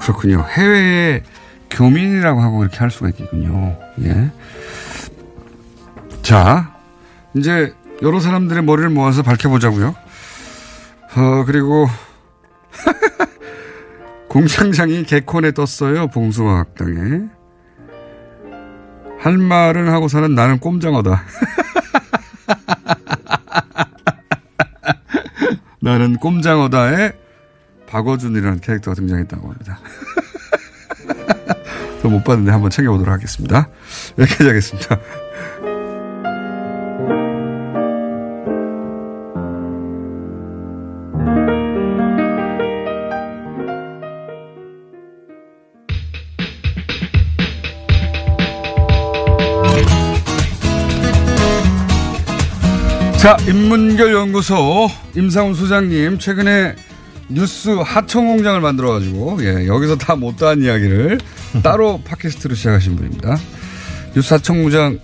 그렇군요. 0.00 0.44
해외에 0.48 1.22
교민이라고 1.70 2.40
하고 2.40 2.62
이렇게 2.62 2.78
할 2.78 2.90
수가 2.90 3.08
있겠군요. 3.10 3.78
예. 4.02 4.30
자, 6.22 6.74
이제 7.34 7.74
여러 8.02 8.20
사람들의 8.20 8.62
머리를 8.64 8.90
모아서 8.90 9.22
밝혀보자고요. 9.22 9.94
어, 11.16 11.44
그리고 11.46 11.86
공장장이 14.28 15.04
개콘에 15.04 15.52
떴어요. 15.52 16.08
봉수화 16.08 16.58
학당에. 16.58 17.22
할 19.20 19.38
말은 19.38 19.88
하고 19.88 20.08
사는 20.08 20.34
나는 20.34 20.58
꼼장어다. 20.58 21.22
나는 25.84 26.16
꼼장어다의 26.16 27.12
박어준이라는 27.86 28.60
캐릭터가 28.60 28.94
등장했다고 28.94 29.48
합니다. 29.50 29.78
저못 32.00 32.24
봤는데 32.24 32.50
한번 32.52 32.70
챙겨보도록 32.70 33.12
하겠습니다. 33.12 33.68
여기까지 34.18 34.48
하겠습니다. 34.48 34.98
자, 53.24 53.38
인문결 53.48 54.12
연구소 54.12 54.90
임상훈 55.16 55.54
소장님 55.54 56.18
최근에 56.18 56.76
뉴스 57.30 57.70
하청 57.70 58.26
공장을 58.26 58.60
만들어 58.60 58.90
가지고 58.90 59.38
예, 59.42 59.66
여기서 59.66 59.96
다 59.96 60.14
못다한 60.14 60.60
이야기를 60.60 61.20
따로 61.62 62.02
팟캐스트로 62.04 62.54
시작하신 62.54 62.96
분입니다. 62.96 63.38
뉴스 64.14 64.34
하청 64.34 64.60
공장 64.60 64.98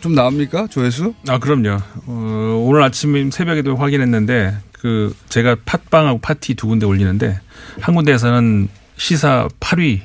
좀 0.00 0.14
나옵니까? 0.14 0.66
조회수? 0.66 1.14
아, 1.26 1.38
그럼요. 1.38 1.78
어, 2.04 2.64
오늘 2.66 2.82
아침 2.82 3.30
새벽에도 3.30 3.76
확인했는데 3.76 4.54
그 4.72 5.16
제가 5.30 5.56
팟빵하고 5.64 6.18
파티 6.18 6.56
두 6.56 6.66
군데 6.66 6.84
올리는데 6.84 7.40
한 7.80 7.94
군데에서는 7.94 8.68
시사 8.98 9.48
8위 9.60 10.02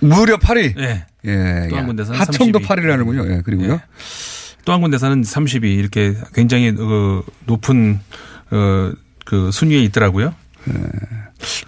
무려 0.00 0.38
8위. 0.38 0.76
예. 0.80 1.06
예. 1.24 1.68
또한 1.70 1.86
군데서는 1.86 2.18
하청도 2.18 2.58
32. 2.58 2.66
8위라는군요. 2.66 3.30
예. 3.30 3.42
그리고요. 3.42 3.80
또 4.66 4.72
한 4.72 4.80
군데서는 4.82 5.22
30위 5.22 5.78
이렇게 5.78 6.14
굉장히 6.34 6.72
그 6.72 7.22
높은 7.46 8.00
어, 8.50 8.92
그 9.24 9.50
순위에 9.52 9.78
있더라고요. 9.84 10.34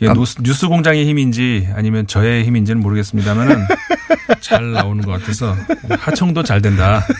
예, 0.02 0.06
노- 0.08 0.24
뉴스 0.42 0.66
공장의 0.66 1.06
힘인지 1.06 1.68
아니면 1.74 2.06
저의 2.08 2.44
힘인지는 2.44 2.82
모르겠습니다만은 2.82 3.56
잘 4.40 4.72
나오는 4.72 5.04
것 5.04 5.12
같아서 5.12 5.54
하청도 6.00 6.42
잘 6.42 6.60
된다. 6.60 7.06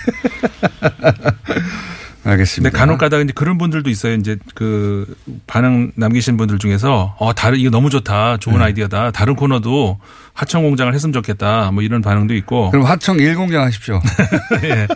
알겠습니다. 2.25 2.71
근데 2.71 2.79
간혹 2.79 2.99
가다가 2.99 3.23
이제 3.23 3.33
그런 3.35 3.59
분들도 3.59 3.89
있어요. 3.91 4.15
이제 4.15 4.37
그 4.55 5.17
반응 5.47 5.93
남기신 5.95 6.37
분들 6.37 6.59
중에서 6.59 7.15
어 7.19 7.33
다른 7.35 7.59
이거 7.59 7.71
너무 7.71 7.91
좋다. 7.91 8.33
네. 8.33 8.39
좋은 8.39 8.61
아이디어다. 8.61 9.13
다른 9.13 9.35
코너도 9.37 9.99
하청 10.35 10.63
공장을 10.63 10.93
했으면 10.95 11.13
좋겠다. 11.13 11.71
뭐 11.71 11.83
이런 11.83 12.03
반응도 12.03 12.35
있고. 12.35 12.71
그럼 12.71 12.85
하청 12.87 13.17
1공장 13.19 13.59
하십시오. 13.63 14.01
예. 14.65 14.87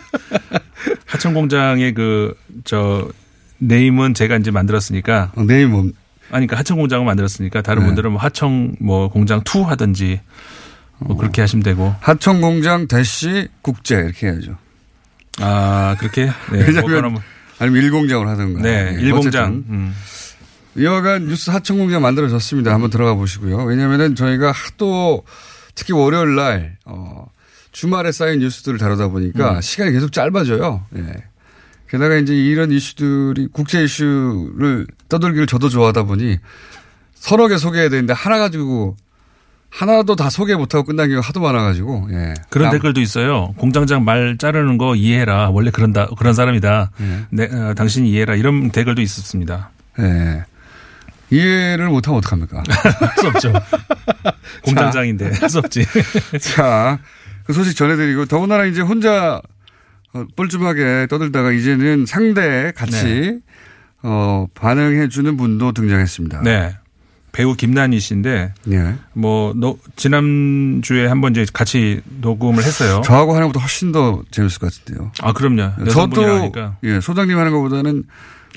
하청 1.06 1.34
공장의 1.34 1.94
그 1.94 2.34
저 2.64 3.08
네임은 3.58 4.14
제가 4.14 4.36
이제 4.36 4.50
만들었으니까. 4.50 5.32
네임 5.46 5.70
뭐 5.70 5.80
아니 6.30 6.46
그러니까 6.46 6.58
하청 6.58 6.78
공장을 6.78 7.04
만들었으니까 7.04 7.62
다른 7.62 7.80
네. 7.82 7.86
분들은 7.86 8.12
뭐 8.12 8.20
하청 8.20 8.74
뭐 8.80 9.08
공장 9.08 9.40
2 9.40 9.62
하든지 9.62 10.20
뭐 10.98 11.16
그렇게 11.16 11.40
하시면 11.40 11.62
되고. 11.62 11.94
하청 12.00 12.40
공장 12.40 12.88
대시 12.88 13.48
국제 13.62 13.96
이렇게 13.96 14.28
해야죠. 14.28 14.56
아 15.40 15.96
그렇게 15.98 16.26
네. 16.26 16.32
왜냐하면 16.66 17.12
뭐- 17.14 17.22
아니면 17.58 17.82
일공장으로 17.84 18.28
하든가. 18.30 18.60
네, 18.62 18.94
예, 18.96 19.00
일공장. 19.00 19.64
음. 19.68 19.94
여하간 20.80 21.26
뉴스 21.26 21.50
하청 21.50 21.78
공장 21.78 22.02
만들어졌습니다. 22.02 22.72
한번 22.72 22.90
들어가 22.90 23.14
보시고요. 23.14 23.58
왜냐하면은 23.64 24.14
저희가 24.14 24.50
하도 24.52 25.24
특히 25.74 25.92
월요일 25.92 26.34
날 26.34 26.76
어, 26.84 27.26
주말에 27.72 28.10
쌓인 28.10 28.40
뉴스들을 28.40 28.78
다루다 28.78 29.08
보니까 29.08 29.56
음. 29.56 29.60
시간이 29.60 29.92
계속 29.92 30.12
짧아져요. 30.12 30.84
예. 30.96 31.24
게다가 31.88 32.16
이제 32.16 32.34
이런 32.34 32.70
이슈들이 32.72 33.48
국제 33.52 33.84
이슈를 33.84 34.86
떠들기를 35.10 35.46
저도 35.46 35.68
좋아하다 35.68 36.04
보니 36.04 36.38
서너 37.14 37.48
개 37.48 37.58
소개해야 37.58 37.90
되는데 37.90 38.14
하나 38.14 38.38
가지고 38.38 38.96
하나도 39.74 40.16
다 40.16 40.28
소개 40.28 40.54
못하고 40.54 40.84
끝난 40.84 41.08
경우가 41.08 41.26
하도 41.26 41.40
많아가지고 41.40 42.08
예. 42.12 42.34
그런 42.50 42.66
남- 42.68 42.72
댓글도 42.72 43.00
있어요. 43.00 43.54
공장장 43.56 44.04
말 44.04 44.36
자르는 44.38 44.76
거 44.76 44.94
이해해라. 44.94 45.48
원래 45.50 45.70
그런다 45.70 46.08
그런 46.18 46.34
사람이다. 46.34 46.90
예. 47.00 47.20
네, 47.30 47.44
어, 47.50 47.72
당신이 47.74 48.10
이해해라. 48.10 48.34
이런 48.34 48.70
댓글도 48.70 49.00
있었습니다. 49.00 49.70
예. 50.00 50.44
이해를 51.30 51.88
못하면 51.88 52.18
어떡합니까? 52.18 52.62
할 52.66 53.08
수 53.18 53.26
없죠. 53.28 53.52
공장장인데 54.64 55.32
할 55.40 55.48
수 55.48 55.58
없지. 55.58 55.86
자, 56.54 56.98
그 57.44 57.54
소식 57.54 57.74
전해드리고 57.74 58.26
더군다나 58.26 58.66
이제 58.66 58.82
혼자 58.82 59.40
어, 60.12 60.26
뻘쭘하게 60.36 61.06
떠들다가 61.08 61.50
이제는 61.52 62.04
상대 62.04 62.72
같이 62.76 63.04
네. 63.04 63.38
어, 64.02 64.46
반응해주는 64.54 65.34
분도 65.38 65.72
등장했습니다. 65.72 66.42
네. 66.42 66.76
배우 67.32 67.54
김난희 67.56 67.98
씨인데 67.98 68.52
예. 68.72 68.94
뭐 69.14 69.54
너, 69.56 69.76
지난 69.96 70.80
주에 70.84 71.06
한번 71.06 71.32
이제 71.32 71.46
같이 71.52 72.00
녹음을 72.20 72.62
했어요. 72.62 73.00
저하고 73.04 73.34
하는 73.34 73.48
것보다 73.48 73.60
훨씬 73.64 73.90
더 73.90 74.22
재밌을 74.30 74.58
것 74.60 74.72
같은데요. 74.72 75.12
아, 75.22 75.32
그럼요. 75.32 75.72
저도 75.78 75.86
여성분이라 75.90 76.36
하니까. 76.36 76.76
예, 76.84 77.00
소장님 77.00 77.38
하는 77.38 77.52
것보다는 77.52 78.04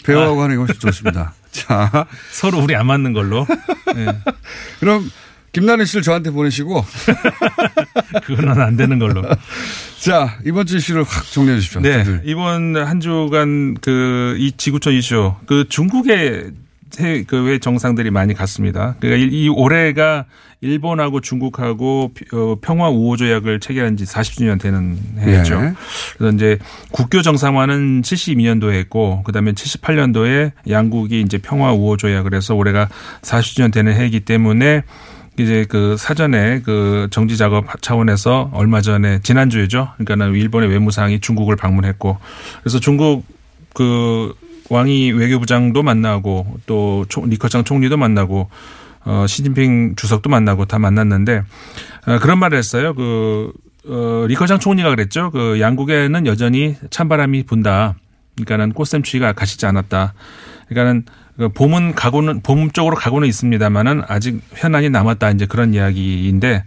배우하고 0.03 0.41
하는 0.43 0.55
게 0.55 0.59
훨씬 0.59 0.76
좋습니다. 0.80 1.34
자, 1.51 2.05
서로 2.32 2.59
우리 2.59 2.76
안 2.76 2.86
맞는 2.88 3.13
걸로. 3.13 3.47
예. 3.95 4.07
그럼 4.82 5.09
김나래 5.53 5.86
씨를 5.86 6.01
저한테 6.01 6.32
보내시고 6.32 6.84
그거는 8.26 8.61
안 8.61 8.76
되는 8.76 8.99
걸로. 8.99 9.23
자, 9.99 10.38
이번 10.45 10.65
주 10.65 10.76
이슈를 10.78 11.03
확 11.03 11.26
정리해 11.32 11.55
주십시오. 11.57 11.80
네. 11.82 11.99
다들. 11.99 12.21
이번 12.26 12.76
한 12.76 12.99
주간 12.99 13.76
그 13.76 14.36
이 14.38 14.51
지구촌 14.57 14.93
이슈 14.95 15.34
그 15.45 15.65
중국의 15.69 16.51
세- 16.51 16.51
그외 17.28 17.60
정상들이 17.60 18.10
많이 18.12 18.34
갔습니다. 18.34 18.96
그러니까 19.00 19.26
이, 19.26 19.43
이 19.43 19.50
올해가 19.50 20.26
일본하고 20.62 21.22
중국하고 21.22 22.12
피- 22.16 22.26
어, 22.34 22.56
평화 22.62 22.89
우호 22.89 23.18
조약을 23.18 23.60
체결한 23.60 23.98
지 23.98 24.06
40주년 24.06 24.60
되는 24.60 24.98
해였죠. 25.20 25.56
예. 25.56 25.74
그래서 26.18 26.36
이제 26.36 26.58
국교 26.91 27.22
정상화는 27.22 28.02
72년도에 28.02 28.74
했고 28.74 29.22
그다음에 29.24 29.52
78년도에 29.52 30.52
양국이 30.70 31.22
이제 31.22 31.38
평화 31.38 31.72
우호 31.74 31.98
조약을 31.98 32.34
해서 32.34 32.56
올해가 32.56 32.88
40주년 33.22 33.72
되는 33.72 33.93
해이기 33.93 34.22
때문에 34.22 34.84
이제 35.38 35.66
그 35.68 35.98
사전에 36.00 36.62
그 36.62 37.10
정지 37.12 37.36
작업 37.38 37.66
차원에서 37.82 38.52
얼마 38.54 38.80
전에 38.82 39.20
지난주에죠. 39.22 39.89
그러니까는 39.98 40.34
일본의 40.34 40.70
외무상이 40.70 41.20
중국을 41.20 41.58
방문했고 41.58 42.18
그래서 42.64 42.80
중국 42.80 43.26
그 43.74 44.34
왕이 44.70 45.11
외교부장도 45.11 45.84
만나고 45.84 46.57
또 46.66 47.05
총- 47.09 47.30
리커창 47.30 47.63
총리도 47.63 47.97
만나고 47.97 48.49
어 49.05 49.26
시진핑 49.28 49.95
주석도 49.95 50.30
만나고 50.30 50.66
다 50.66 50.80
만났는데 50.80 51.43
어, 52.07 52.20
그런 52.20 52.39
말을 52.39 52.57
했어요. 52.57 52.93
그 52.95 53.51
어, 53.88 54.26
리커창 54.28 54.59
총리가 54.59 54.89
그랬죠. 54.89 55.30
그 55.32 55.59
양국에는 55.59 56.26
여전히 56.26 56.76
찬바람이 56.89 57.43
분다. 57.43 57.95
그러니까는 58.36 58.74
꽃샘추위가 58.74 59.34
가시지 59.34 59.66
않았다. 59.68 60.13
그러니까는 60.68 61.05
그 61.38 61.49
봄은 61.49 61.93
가고는 61.93 62.41
봄 62.41 62.72
쪽으로 62.72 62.95
가고는 62.95 63.28
있습니다만은 63.28 64.03
아직 64.07 64.41
현안이 64.53 64.89
남았다. 64.89 65.30
이제 65.32 65.45
그런 65.45 65.74
이야기인데 65.74 66.63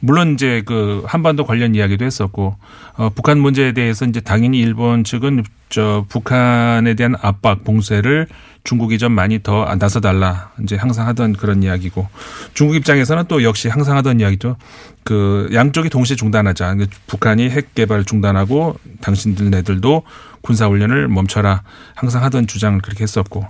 물론 0.00 0.34
이제 0.34 0.62
그 0.64 1.02
한반도 1.06 1.44
관련 1.44 1.74
이야기도 1.74 2.04
했었고 2.04 2.56
어 2.96 3.10
북한 3.14 3.38
문제에 3.38 3.72
대해서 3.72 4.04
이제 4.04 4.20
당연히 4.20 4.60
일본 4.60 5.04
측은 5.04 5.44
저 5.68 6.06
북한에 6.08 6.94
대한 6.94 7.14
압박 7.20 7.64
봉쇄를 7.64 8.26
중국이 8.64 8.98
좀 8.98 9.12
많이 9.12 9.42
더 9.42 9.64
나서 9.78 10.00
달라 10.00 10.50
이제 10.62 10.76
항상 10.76 11.06
하던 11.08 11.34
그런 11.34 11.62
이야기고 11.62 12.06
중국 12.54 12.76
입장에서는 12.76 13.24
또 13.28 13.42
역시 13.42 13.68
항상 13.68 13.96
하던 13.96 14.20
이야기죠. 14.20 14.56
그 15.04 15.48
양쪽이 15.52 15.88
동시에 15.88 16.16
중단하자. 16.16 16.74
그러니까 16.74 16.96
북한이 17.06 17.48
핵 17.50 17.74
개발 17.74 18.04
중단하고 18.04 18.76
당신들 19.00 19.50
네들도 19.50 20.02
군사 20.40 20.66
훈련을 20.66 21.08
멈춰라. 21.08 21.62
항상 21.94 22.22
하던 22.24 22.46
주장을 22.46 22.80
그렇게 22.80 23.02
했었고 23.02 23.46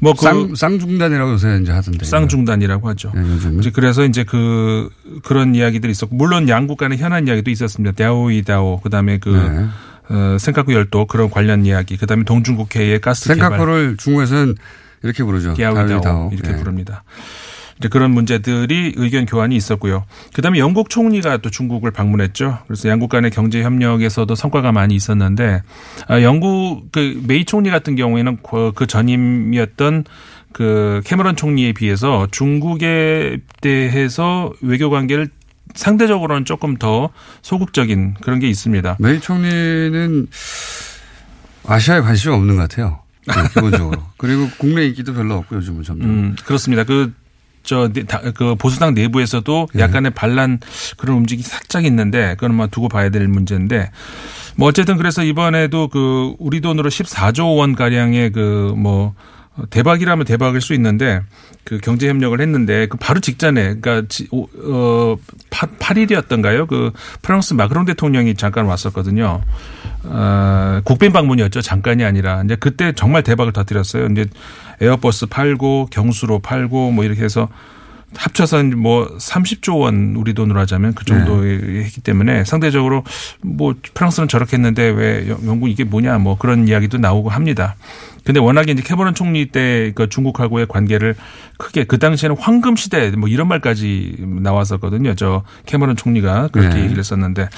뭐그 0.00 0.22
쌍, 0.22 0.54
쌍중단이라고 0.54 1.32
요새 1.32 1.58
이제 1.62 1.72
하던데. 1.72 2.04
쌍중단이라고 2.04 2.88
하죠. 2.90 3.12
요즘은. 3.14 3.60
이제 3.60 3.70
그래서 3.70 4.04
이제 4.04 4.24
그 4.24 4.88
그런 5.22 5.54
이야기들이 5.54 5.90
있었고 5.90 6.14
물론 6.16 6.48
양국 6.48 6.78
간의 6.78 6.98
현안 6.98 7.28
이야기도 7.28 7.50
있었습니다. 7.50 7.92
다오이다오 7.92 8.80
그다음에 8.80 9.18
그 9.18 9.28
네. 9.28 9.68
어, 10.14 10.36
센카쿠 10.38 10.72
열도 10.72 11.06
그런 11.06 11.30
관련 11.30 11.64
이야기 11.64 11.96
그다음에 11.96 12.24
동중국해의 12.24 13.00
가스 13.00 13.28
개발 13.28 13.50
생카코를 13.50 13.96
중국에서는 13.98 14.56
이렇게 15.02 15.24
부르죠. 15.24 15.54
다오이다오. 15.54 16.30
이렇게 16.32 16.52
예. 16.52 16.56
부릅니다. 16.56 17.04
이제 17.82 17.88
그런 17.88 18.12
문제들이 18.12 18.92
의견 18.96 19.26
교환이 19.26 19.56
있었고요. 19.56 20.04
그다음에 20.34 20.60
영국 20.60 20.88
총리가 20.88 21.38
또 21.38 21.50
중국을 21.50 21.90
방문했죠. 21.90 22.58
그래서 22.68 22.88
양국 22.88 23.08
간의 23.10 23.32
경제 23.32 23.60
협력에서도 23.62 24.32
성과가 24.36 24.70
많이 24.70 24.94
있었는데 24.94 25.62
아, 26.06 26.22
영국 26.22 26.92
그 26.92 27.20
메이 27.26 27.44
총리 27.44 27.70
같은 27.70 27.96
경우에는 27.96 28.38
그- 28.48 28.70
그 28.76 28.86
전임이었던 28.86 30.04
그 30.52 31.00
캐머런 31.04 31.34
총리에 31.34 31.72
비해서 31.72 32.28
중국에 32.30 33.38
대해서 33.60 34.52
외교 34.60 34.88
관계를 34.88 35.28
상대적으로는 35.74 36.44
조금 36.44 36.76
더 36.76 37.10
소극적인 37.42 38.14
그런 38.20 38.38
게 38.38 38.46
있습니다. 38.48 38.96
메이 39.00 39.18
총리는 39.20 40.28
아시아에 41.66 42.00
관심이 42.00 42.32
없는 42.34 42.56
것 42.56 42.62
같아요. 42.68 43.00
네, 43.26 43.34
기본적으로. 43.54 44.02
그리고 44.18 44.48
국내 44.58 44.84
인기도 44.86 45.14
별로 45.14 45.36
없고 45.36 45.56
요즘은 45.56 45.82
점점. 45.84 46.08
음, 46.10 46.36
그렇습니다. 46.44 46.84
그, 46.84 47.12
저, 47.62 47.88
네, 47.92 48.02
다- 48.04 48.20
그 48.34 48.54
보수당 48.56 48.94
내부에서도 48.94 49.68
예. 49.76 49.80
약간의 49.80 50.12
반란 50.12 50.58
그런 50.96 51.18
움직임이 51.18 51.42
살짝 51.44 51.84
있는데 51.84 52.34
그건 52.38 52.54
뭐 52.56 52.66
두고 52.66 52.88
봐야 52.88 53.08
될 53.08 53.28
문제인데 53.28 53.90
뭐 54.56 54.68
어쨌든 54.68 54.96
그래서 54.96 55.22
이번에도 55.22 55.88
그 55.88 56.34
우리 56.38 56.60
돈으로 56.60 56.90
14조 56.90 57.56
원 57.56 57.74
가량의 57.74 58.32
그뭐 58.32 58.74
어, 58.84 59.14
대박이라면 59.70 60.24
대박일 60.24 60.60
수 60.60 60.72
있는데 60.74 61.20
그 61.64 61.78
경제 61.78 62.08
협력을 62.08 62.40
했는데 62.40 62.86
그 62.86 62.96
바로 62.96 63.20
직전에 63.20 63.76
그러니까 63.80 64.02
어 64.64 65.16
8, 65.78 65.98
일이었던가요 65.98 66.66
그 66.66 66.92
프랑스 67.20 67.54
마크롱 67.54 67.84
대통령이 67.84 68.34
잠깐 68.34 68.64
왔었거든요. 68.66 69.42
어 70.04 70.80
국빈 70.84 71.12
방문이었죠. 71.12 71.60
잠깐이 71.60 72.04
아니라 72.04 72.42
이제 72.44 72.56
그때 72.56 72.92
정말 72.92 73.22
대박을 73.22 73.52
터뜨렸어요. 73.52 74.06
이제 74.06 74.26
에어버스 74.80 75.26
팔고 75.26 75.88
경수로 75.90 76.38
팔고 76.40 76.90
뭐 76.90 77.04
이렇게 77.04 77.22
해서 77.22 77.48
합쳐서 78.14 78.62
뭐 78.64 79.08
30조 79.18 79.78
원 79.80 80.14
우리 80.16 80.34
돈으로 80.34 80.60
하자면 80.60 80.92
그 80.94 81.04
정도 81.06 81.46
했기 81.46 82.00
때문에 82.02 82.44
상대적으로 82.44 83.04
뭐 83.42 83.74
프랑스는 83.94 84.28
저렇게 84.28 84.56
했는데 84.56 84.88
왜 84.90 85.28
영- 85.28 85.38
영국 85.46 85.68
이게 85.70 85.84
뭐냐 85.84 86.18
뭐 86.18 86.36
그런 86.36 86.68
이야기도 86.68 86.98
나오고 86.98 87.30
합니다. 87.30 87.74
근데 88.24 88.40
워낙에 88.40 88.72
이제 88.72 88.82
캐머런 88.82 89.14
총리 89.14 89.46
때 89.46 89.92
그 89.94 90.08
중국하고의 90.08 90.66
관계를 90.66 91.14
크게 91.58 91.84
그 91.84 91.98
당시에는 91.98 92.36
황금 92.38 92.76
시대 92.76 93.10
뭐 93.10 93.28
이런 93.28 93.48
말까지 93.48 94.16
나왔었거든요. 94.18 95.14
저 95.14 95.42
캐머런 95.66 95.96
총리가 95.96 96.48
그렇게 96.48 96.74
네. 96.74 96.84
얘기를 96.84 96.98
했었는데 96.98 97.48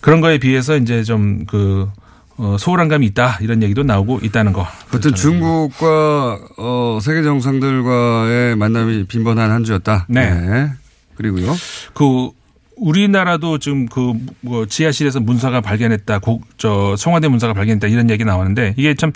그런 0.00 0.20
거에 0.20 0.38
비해서 0.38 0.76
이제 0.76 1.02
좀그 1.02 1.88
어, 2.36 2.56
소홀한 2.58 2.88
감이 2.88 3.06
있다 3.06 3.38
이런 3.40 3.62
얘기도 3.62 3.82
나오고 3.82 4.20
있다는 4.22 4.52
거. 4.52 4.66
어떤 4.94 5.14
중국과 5.14 6.38
어, 6.58 6.98
세계 7.00 7.22
정상들과의 7.22 8.56
만남이 8.56 9.04
빈번한 9.04 9.50
한 9.50 9.64
주였다. 9.64 10.06
네. 10.08 10.70
그리고요. 11.16 11.54
그 11.94 12.30
우리나라도 12.76 13.58
지금 13.58 13.86
그 13.86 14.14
뭐 14.40 14.66
지하실에서 14.66 15.20
문서가 15.20 15.60
발견했다, 15.60 16.18
곡저 16.18 16.96
청와대 16.98 17.28
문서가 17.28 17.54
발견했다 17.54 17.86
이런 17.88 18.10
얘기 18.10 18.24
나오는데 18.24 18.74
이게 18.76 18.94
참 18.94 19.12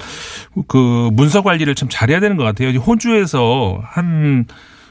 그 0.68 1.10
문서 1.12 1.42
관리를 1.42 1.74
참 1.74 1.88
잘해야 1.90 2.20
되는 2.20 2.36
것 2.36 2.44
같아요. 2.44 2.70
호주에서 2.78 3.80
한 3.84 4.46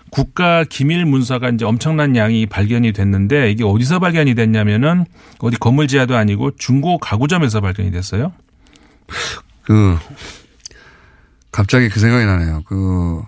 국가 0.09 0.63
기밀 0.63 1.05
문서가 1.05 1.49
이제 1.49 1.65
엄청난 1.65 2.15
양이 2.15 2.45
발견이 2.45 2.93
됐는데 2.93 3.51
이게 3.51 3.63
어디서 3.63 3.99
발견이 3.99 4.35
됐냐면은 4.35 5.05
어디 5.39 5.57
건물 5.57 5.87
지하도 5.87 6.15
아니고 6.15 6.51
중고 6.57 6.97
가구점에서 6.97 7.61
발견이 7.61 7.91
됐어요. 7.91 8.31
그 9.63 9.97
갑자기 11.51 11.89
그 11.89 11.99
생각이 11.99 12.25
나네요. 12.25 12.63
그 12.67 13.21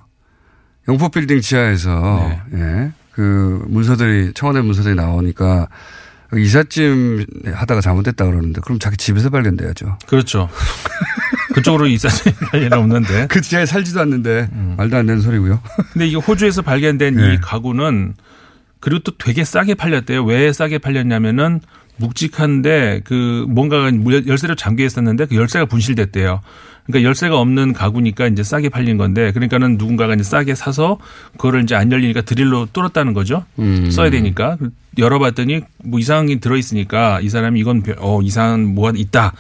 영포 0.87 1.09
빌딩 1.09 1.41
지하에서 1.41 2.41
네. 2.51 2.59
예. 2.59 2.91
그 3.11 3.63
문서들이 3.67 4.33
청와대 4.33 4.61
문서들이 4.61 4.95
나오니까 4.95 5.67
이삿짐 6.35 7.25
하다가 7.53 7.81
잘못됐다 7.81 8.25
그러는데 8.25 8.61
그럼 8.63 8.79
자기 8.79 8.97
집에서 8.97 9.29
발견돼야죠. 9.29 9.97
그렇죠. 10.07 10.49
그쪽으로 11.53 11.87
이사진 11.87 12.33
관련 12.51 12.73
없는데. 12.73 13.27
그 13.27 13.41
지하에 13.41 13.65
살지도 13.65 13.99
않는데 14.01 14.49
말도 14.77 14.97
안 14.97 15.05
되는 15.07 15.21
소리고요. 15.21 15.59
근데 15.93 16.07
이게 16.07 16.17
호주에서 16.17 16.61
발견된 16.61 17.15
네. 17.15 17.33
이 17.33 17.37
가구는 17.41 18.13
그리고 18.79 18.99
또 19.03 19.17
되게 19.17 19.43
싸게 19.43 19.73
팔렸대요. 19.75 20.23
왜 20.23 20.53
싸게 20.53 20.77
팔렸냐면은 20.77 21.61
묵직한데 21.99 23.01
그 23.03 23.45
뭔가가 23.49 23.91
열쇠로 24.27 24.55
잠겨 24.55 24.83
있었는데 24.85 25.25
그 25.27 25.35
열쇠가 25.35 25.65
분실됐대요. 25.65 26.41
그러니까 26.85 27.07
열쇠가 27.07 27.39
없는 27.39 27.73
가구니까 27.73 28.27
이제 28.27 28.41
싸게 28.41 28.69
팔린 28.69 28.97
건데 28.97 29.31
그러니까는 29.31 29.77
누군가가 29.77 30.15
이제 30.15 30.23
싸게 30.23 30.55
사서 30.55 30.97
그거를 31.33 31.61
이제 31.63 31.75
안 31.75 31.91
열리니까 31.91 32.21
드릴로 32.21 32.67
뚫었다는 32.73 33.13
거죠. 33.13 33.45
음. 33.59 33.91
써야 33.91 34.09
되니까 34.09 34.57
열어봤더니 34.97 35.61
뭐 35.83 35.99
이상한 35.99 36.25
게 36.25 36.39
들어 36.39 36.57
있으니까 36.57 37.19
이 37.21 37.29
사람이 37.29 37.59
이건 37.59 37.83
별- 37.83 37.97
어 37.99 38.21
이상한 38.23 38.73
뭐가 38.73 38.93
있다. 38.95 39.33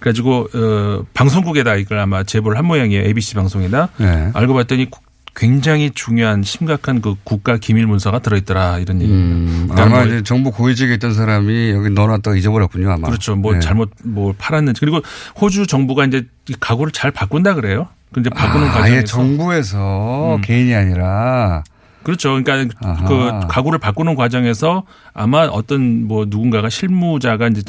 그래가지고 0.00 0.48
어 0.54 1.04
방송국에다 1.12 1.76
이걸 1.76 1.98
아마 1.98 2.22
제보를 2.22 2.56
한 2.56 2.64
모양이에요. 2.64 3.02
ABC 3.04 3.34
방송에다. 3.34 3.90
네. 3.98 4.30
알고 4.32 4.54
봤더니 4.54 4.90
구- 4.90 5.00
굉장히 5.34 5.90
중요한 5.90 6.42
심각한 6.42 7.00
그 7.00 7.16
국가 7.24 7.56
기밀 7.56 7.86
문서가 7.86 8.20
들어있더라 8.20 8.78
이런 8.78 9.02
얘기입니다. 9.02 9.74
음, 9.74 9.78
아마 9.78 9.96
뭐 9.98 10.06
이제 10.06 10.22
정부 10.22 10.52
고위직에 10.52 10.94
있던 10.94 11.12
사람이 11.14 11.70
여기 11.70 11.90
넣어놨다가 11.90 12.36
잊어버렸군요, 12.36 12.90
아마. 12.90 13.08
그렇죠. 13.08 13.34
뭐 13.34 13.54
네. 13.54 13.60
잘못 13.60 13.90
뭐 14.04 14.34
팔았는지 14.38 14.80
그리고 14.80 15.00
호주 15.40 15.66
정부가 15.66 16.04
이제 16.04 16.26
이 16.48 16.54
가구를 16.58 16.92
잘 16.92 17.10
바꾼다 17.10 17.54
그래요. 17.54 17.88
근데 18.12 18.30
바꾸는 18.30 18.68
아, 18.68 18.70
과정에서 18.70 18.94
아예 18.94 19.04
정부에서 19.04 20.38
개인이 20.44 20.72
아니라 20.72 21.64
그렇죠. 22.04 22.40
그러니까 22.42 22.74
아하. 22.86 23.04
그 23.06 23.46
가구를 23.48 23.78
바꾸는 23.78 24.14
과정에서 24.14 24.84
아마 25.14 25.44
어떤 25.46 26.06
뭐 26.06 26.26
누군가가 26.28 26.68
실무자가 26.68 27.48
이제 27.48 27.62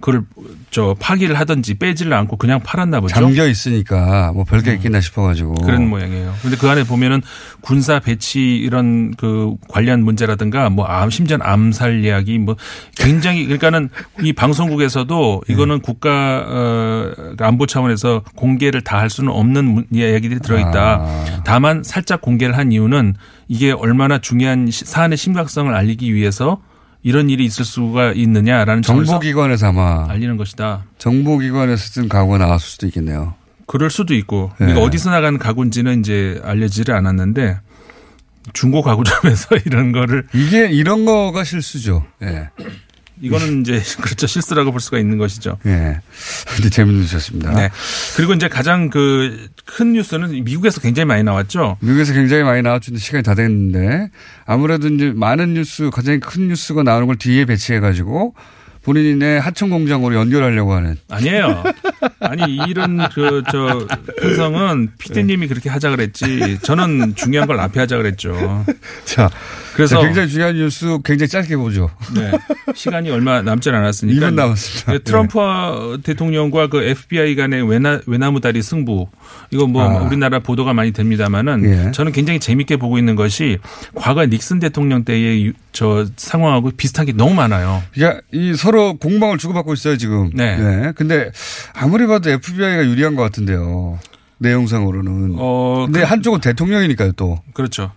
그걸 0.00 0.22
저 0.70 0.94
파기를 1.00 1.38
하든지 1.38 1.74
빼지를 1.74 2.12
않고 2.12 2.36
그냥 2.36 2.60
팔았나 2.60 3.00
보죠. 3.00 3.14
잠겨 3.14 3.46
있으니까 3.46 4.32
뭐 4.34 4.44
별게 4.44 4.74
있겠나 4.74 5.00
싶어가지고. 5.00 5.54
음. 5.60 5.66
그런 5.66 5.88
모양이에요. 5.88 6.34
근데 6.42 6.56
그 6.56 6.68
안에 6.68 6.84
보면은 6.84 7.22
군사 7.62 7.98
배치 7.98 8.56
이런 8.56 9.14
그 9.16 9.54
관련 9.68 10.04
문제라든가 10.04 10.68
뭐 10.70 10.84
암, 10.84 11.08
심지어 11.10 11.38
암살 11.40 12.04
이야기 12.04 12.38
뭐 12.38 12.56
굉장히 12.96 13.44
그러니까는 13.44 13.88
이 14.22 14.32
방송국에서도 14.32 15.42
이거는 15.48 15.80
국가 15.80 16.44
어 16.46 17.12
안보 17.40 17.66
차원에서 17.66 18.22
공개를 18.36 18.82
다 18.82 18.98
할 18.98 19.08
수는 19.10 19.32
없는 19.32 19.64
문- 19.64 19.86
이야기들이 19.92 20.40
들어있다. 20.40 21.42
다만 21.44 21.84
살짝 21.84 22.20
공개를 22.20 22.56
한 22.58 22.72
이유는 22.72 23.14
이게 23.48 23.72
얼마나 23.72 24.18
중요한 24.18 24.70
시- 24.70 24.84
사안의 24.84 25.16
심각성을 25.18 25.74
알리기 25.74 26.14
위해서 26.14 26.60
이런 27.02 27.30
일이 27.30 27.44
있을 27.44 27.64
수가 27.64 28.12
있느냐라는 28.12 28.82
정보기관에서 28.82 29.68
아마 29.68 30.06
알리는 30.08 30.36
것이다. 30.36 30.84
정보기관에서 30.98 31.82
쓴 31.92 32.08
가구가 32.08 32.38
나왔을 32.38 32.68
수도 32.68 32.86
있겠네요. 32.86 33.34
그럴 33.66 33.90
수도 33.90 34.14
있고 34.14 34.50
네. 34.60 34.70
이거 34.70 34.80
어디서 34.82 35.10
나간 35.10 35.38
가구인지는 35.38 36.00
이제 36.00 36.40
알려지를 36.44 36.94
않았는데 36.94 37.58
중고 38.52 38.82
가구점에서 38.82 39.56
이런 39.66 39.92
거를 39.92 40.26
이게 40.34 40.68
이런 40.70 41.04
거가 41.04 41.44
실수죠. 41.44 42.04
예. 42.22 42.48
이거는 43.20 43.62
이제 43.62 43.82
그렇죠 44.00 44.26
실수라고 44.26 44.72
볼 44.72 44.80
수가 44.80 44.98
있는 44.98 45.18
것이죠. 45.18 45.58
예. 45.66 46.00
근데 46.54 46.70
재밌는 46.70 47.00
뉴스였습니다. 47.02 47.52
네. 47.52 47.70
그리고 48.16 48.34
이제 48.34 48.48
가장 48.48 48.90
그 48.90 49.48
큰 49.68 49.92
뉴스는 49.92 50.44
미국에서 50.44 50.80
굉장히 50.80 51.04
많이 51.04 51.22
나왔죠. 51.22 51.76
미국에서 51.80 52.14
굉장히 52.14 52.42
많이 52.42 52.62
나왔는데 52.62 52.98
시간이 52.98 53.22
다 53.22 53.34
됐는데 53.34 54.10
아무래도 54.46 54.88
이제 54.88 55.12
많은 55.14 55.54
뉴스 55.54 55.90
가장 55.90 56.18
큰 56.20 56.48
뉴스가 56.48 56.82
나오는 56.82 57.06
걸 57.06 57.16
뒤에 57.16 57.44
배치해 57.44 57.78
가지고 57.78 58.34
본인의 58.82 59.40
하청 59.40 59.68
공장으로 59.68 60.14
연결하려고 60.14 60.72
하는. 60.72 60.96
아니에요. 61.10 61.62
아니 62.20 62.56
이런 62.68 63.06
그저 63.10 63.86
편성은 64.22 64.92
피디님이 64.98 65.48
그렇게 65.48 65.68
하자 65.68 65.90
그랬지. 65.90 66.60
저는 66.62 67.14
중요한 67.14 67.46
걸 67.46 67.60
앞에 67.60 67.80
하자 67.80 67.98
그랬죠. 67.98 68.64
자, 69.04 69.28
그래서 69.78 69.94
자, 70.00 70.02
굉장히 70.06 70.28
중요한 70.28 70.56
뉴스 70.56 70.98
굉장히 71.04 71.28
짧게 71.28 71.56
보죠. 71.56 71.88
네. 72.12 72.32
시간이 72.74 73.10
얼마 73.10 73.42
남지 73.42 73.70
않았으니까. 73.70 74.26
2분 74.30 74.34
남았습니다. 74.34 74.92
네, 74.92 74.98
트럼프 74.98 76.00
대통령과 76.02 76.66
그 76.66 76.82
FBI 76.82 77.36
간의 77.36 77.62
외나, 77.68 78.00
외나무 78.06 78.40
다리 78.40 78.60
승부. 78.60 79.06
이거 79.52 79.68
뭐 79.68 79.84
아. 79.84 80.02
우리나라 80.02 80.40
보도가 80.40 80.72
많이 80.74 80.90
됩니다만은 80.92 81.64
예. 81.86 81.90
저는 81.92 82.10
굉장히 82.10 82.40
재밌게 82.40 82.76
보고 82.78 82.98
있는 82.98 83.14
것이 83.14 83.58
과거 83.94 84.26
닉슨 84.26 84.58
대통령 84.58 85.04
때의 85.04 85.46
유- 85.46 85.52
저 85.70 86.06
상황하고 86.16 86.72
비슷한 86.76 87.06
게 87.06 87.12
너무 87.12 87.34
많아요. 87.34 87.80
그러니까 87.94 88.20
이 88.32 88.54
서로 88.54 88.94
공방을 88.94 89.38
주고받고 89.38 89.74
있어요 89.74 89.96
지금. 89.96 90.30
네. 90.34 90.90
근데 90.96 91.30
아무리 91.72 92.08
봐도 92.08 92.30
FBI가 92.30 92.84
유리한 92.84 93.14
것 93.14 93.22
같은데요. 93.22 94.00
내용상으로는. 94.38 95.36
어, 95.38 95.84
근데 95.86 96.00
그- 96.00 96.06
한쪽은 96.06 96.40
대통령이니까요 96.40 97.12
또. 97.12 97.40
그렇죠. 97.54 97.92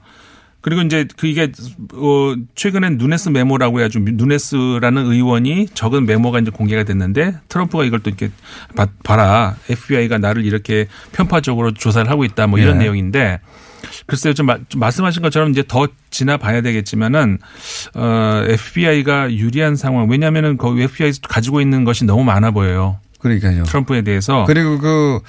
그리고 0.62 0.82
이제 0.84 1.08
그 1.18 1.26
이게 1.28 1.52
어 1.96 2.36
최근엔 2.56 2.98
누네스 2.98 3.30
메모라고 3.30 3.80
해가지고 3.80 4.06
누네스라는 4.12 5.06
의원이 5.12 5.68
적은 5.74 6.06
메모가 6.06 6.40
이제 6.40 6.52
공개가 6.52 6.84
됐는데 6.84 7.36
트럼프가 7.50 7.84
이걸 7.84 8.00
또 8.02 8.10
이렇게 8.12 8.30
봐- 8.76 8.88
봐라 9.04 9.56
FBI가 9.70 10.20
나를 10.20 10.46
이렇게 10.46 10.88
편파적으로 11.14 11.72
조사를 11.74 12.10
하고 12.10 12.24
있다 12.26 12.46
뭐 12.48 12.60
이런 12.60 12.78
네. 12.78 12.84
내용인데 12.86 13.40
글쎄요 14.06 14.36
좀, 14.36 14.46
마- 14.46 14.60
좀 14.70 14.80
말씀하신 14.80 15.24
것처럼 15.24 15.50
이제 15.50 15.64
더 15.68 15.88
지나봐야 16.12 16.62
되겠지만은 16.62 17.40
어 17.96 18.44
FBI가 18.48 19.34
유리한 19.34 19.76
상황 19.76 20.08
왜냐하면은 20.10 20.58
그 20.58 20.80
FBI 20.80 21.12
가지고 21.28 21.62
있는 21.62 21.84
것이 21.86 22.06
너무 22.06 22.24
많아 22.24 22.52
보여요. 22.52 23.00
그러니까요. 23.20 23.64
트럼프에 23.64 24.02
대해서 24.04 24.46
그리고 24.48 24.78
그, 24.80 25.20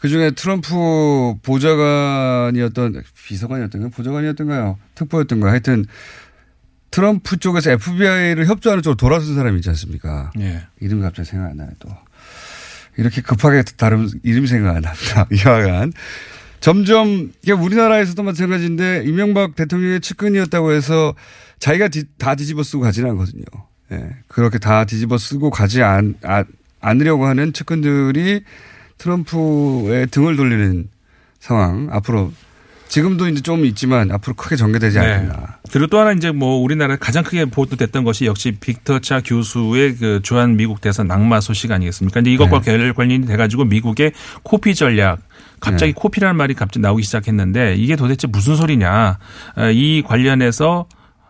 그 0.00 0.08
중에 0.08 0.30
트럼프 0.30 1.34
보좌관이었던, 1.42 3.02
비서관이었던가 3.26 3.88
보좌관이었던가요? 3.90 4.78
특보였던가 4.94 5.50
하여튼 5.50 5.84
트럼프 6.90 7.36
쪽에서 7.36 7.70
FBI를 7.72 8.46
협조하는 8.46 8.82
쪽으로 8.82 8.96
돌아선 8.96 9.34
사람이 9.34 9.58
있지 9.58 9.68
않습니까? 9.68 10.32
예. 10.40 10.62
이름이 10.80 11.02
갑자기 11.02 11.28
생각 11.28 11.50
안 11.50 11.58
나요, 11.58 11.68
또. 11.78 11.88
이렇게 12.96 13.20
급하게 13.20 13.62
다른 13.76 14.08
이름이 14.22 14.46
생각 14.48 14.74
안 14.74 14.82
납니다. 14.82 15.26
이하간. 15.32 15.92
점점, 16.60 17.32
이게 17.42 17.52
우리나라에서도 17.52 18.22
마찬가지인데, 18.22 19.04
이명박 19.06 19.54
대통령의 19.54 20.00
측근이었다고 20.00 20.72
해서 20.72 21.14
자기가 21.58 21.88
디- 21.88 22.04
다 22.18 22.34
뒤집어 22.34 22.62
쓰고 22.62 22.82
가지는 22.82 23.10
않거든요. 23.10 23.44
예. 23.92 24.08
그렇게 24.28 24.58
다 24.58 24.84
뒤집어 24.84 25.16
쓰고 25.18 25.50
가지 25.50 25.82
않, 25.82 26.14
아, 26.22 26.44
않으려고 26.80 27.26
하는 27.26 27.52
측근들이 27.52 28.42
트럼프의 29.00 30.08
등을 30.08 30.36
돌리는 30.36 30.88
상황 31.38 31.88
앞으로 31.90 32.32
지금도 32.88 33.28
이제 33.28 33.40
좀 33.40 33.64
있지만 33.64 34.10
앞으로 34.10 34.34
크게 34.34 34.56
전개되지 34.56 34.98
네. 34.98 35.06
않겠나. 35.06 35.58
그리고 35.72 35.86
또 35.86 36.00
하나 36.00 36.12
이제 36.12 36.32
뭐 36.32 36.56
우리나라 36.56 36.96
가장 36.96 37.22
크게 37.22 37.44
보도됐던 37.46 38.02
것이 38.04 38.26
역시 38.26 38.56
빅터차 38.60 39.22
교수의 39.24 39.96
그 39.96 40.20
주한 40.22 40.56
미국 40.56 40.80
대선 40.80 41.06
낙마 41.06 41.40
소식 41.40 41.70
아니겠습니까? 41.70 42.14
근데 42.14 42.32
이것과 42.32 42.60
네. 42.60 42.92
관련이 42.92 43.26
돼가지고 43.26 43.64
미국의 43.64 44.12
코피 44.42 44.74
전략 44.74 45.20
갑자기 45.60 45.92
네. 45.92 46.00
코피라는 46.00 46.36
말이 46.36 46.54
갑자기 46.54 46.80
나오기 46.80 47.04
시작했는데 47.04 47.76
이게 47.76 47.94
도대체 47.94 48.26
무슨 48.26 48.56
소리냐? 48.56 49.18
어, 49.56 49.70
이 49.70 50.02
관련해서 50.04 50.86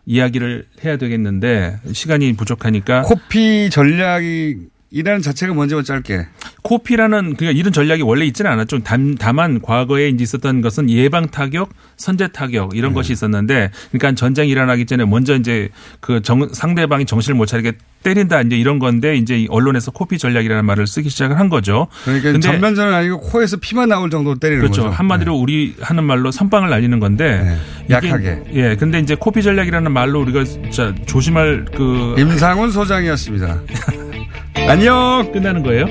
이야기를 0.07 0.65
해야 0.83 0.97
되겠는데 0.97 1.79
시간이 1.93 2.33
부족하니까 2.33 3.03
코피 3.03 3.69
전략이 3.71 4.71
이라는 4.93 5.23
자체가 5.23 5.55
뭔지 5.55 5.81
짧게. 5.85 6.27
코피라는 6.63 7.37
그러니까 7.37 7.59
이런 7.59 7.73
전략이 7.73 8.03
원래 8.03 8.25
있지는 8.27 8.51
않았죠. 8.51 8.81
단, 8.81 9.15
다만 9.19 9.61
과거에 9.63 10.09
이제 10.09 10.25
있었던 10.25 10.61
것은 10.63 10.91
예방 10.91 11.29
타격, 11.29 11.71
선제 11.97 12.29
타격 12.29 12.77
이런 12.77 12.93
것이 12.93 13.13
있었는데, 13.13 13.71
그러니까 13.93 14.15
전쟁이 14.17 14.51
일어나기 14.51 14.87
전에 14.87 15.05
먼저 15.05 15.37
이제 15.37 15.69
그 16.01 16.21
정, 16.23 16.49
상대방이 16.53 17.07
정신을 17.07 17.37
못 17.37 17.47
차리게 17.47 17.73
때린다 18.03 18.41
이제 18.43 18.57
이런 18.57 18.79
건데 18.79 19.15
이제 19.17 19.47
언론에서 19.49 19.91
코피 19.93 20.19
전략이라는 20.19 20.65
말을 20.65 20.87
쓰기 20.89 21.09
시작을 21.09 21.39
한 21.39 21.49
거죠. 21.49 21.87
그러니까 22.05 22.33
근데 22.33 22.47
전면전은 22.49 22.93
아니고 22.93 23.21
코에서 23.21 23.59
피만 23.59 23.89
나올 23.91 24.11
정도로 24.11 24.39
때리는 24.39 24.61
그렇죠. 24.63 24.85
거죠. 24.85 24.95
한마디로 24.95 25.37
우리 25.37 25.77
하는 25.81 26.03
말로 26.05 26.31
선빵을 26.31 26.69
날리는 26.69 26.99
건데 26.99 27.59
이게- 27.85 27.93
약하게. 27.95 28.43
예. 28.55 28.77
근데 28.77 28.99
이제 28.99 29.15
코피 29.15 29.43
전략이라는 29.43 29.93
말로 29.93 30.21
우리가 30.23 30.45
진짜 30.45 30.95
조심할 31.07 31.67
그 31.77 32.17
임상훈 32.19 32.71
소장이었습니다. 32.73 33.61
안녕. 34.55 35.31
끝나는 35.33 35.63
거예요? 35.63 35.87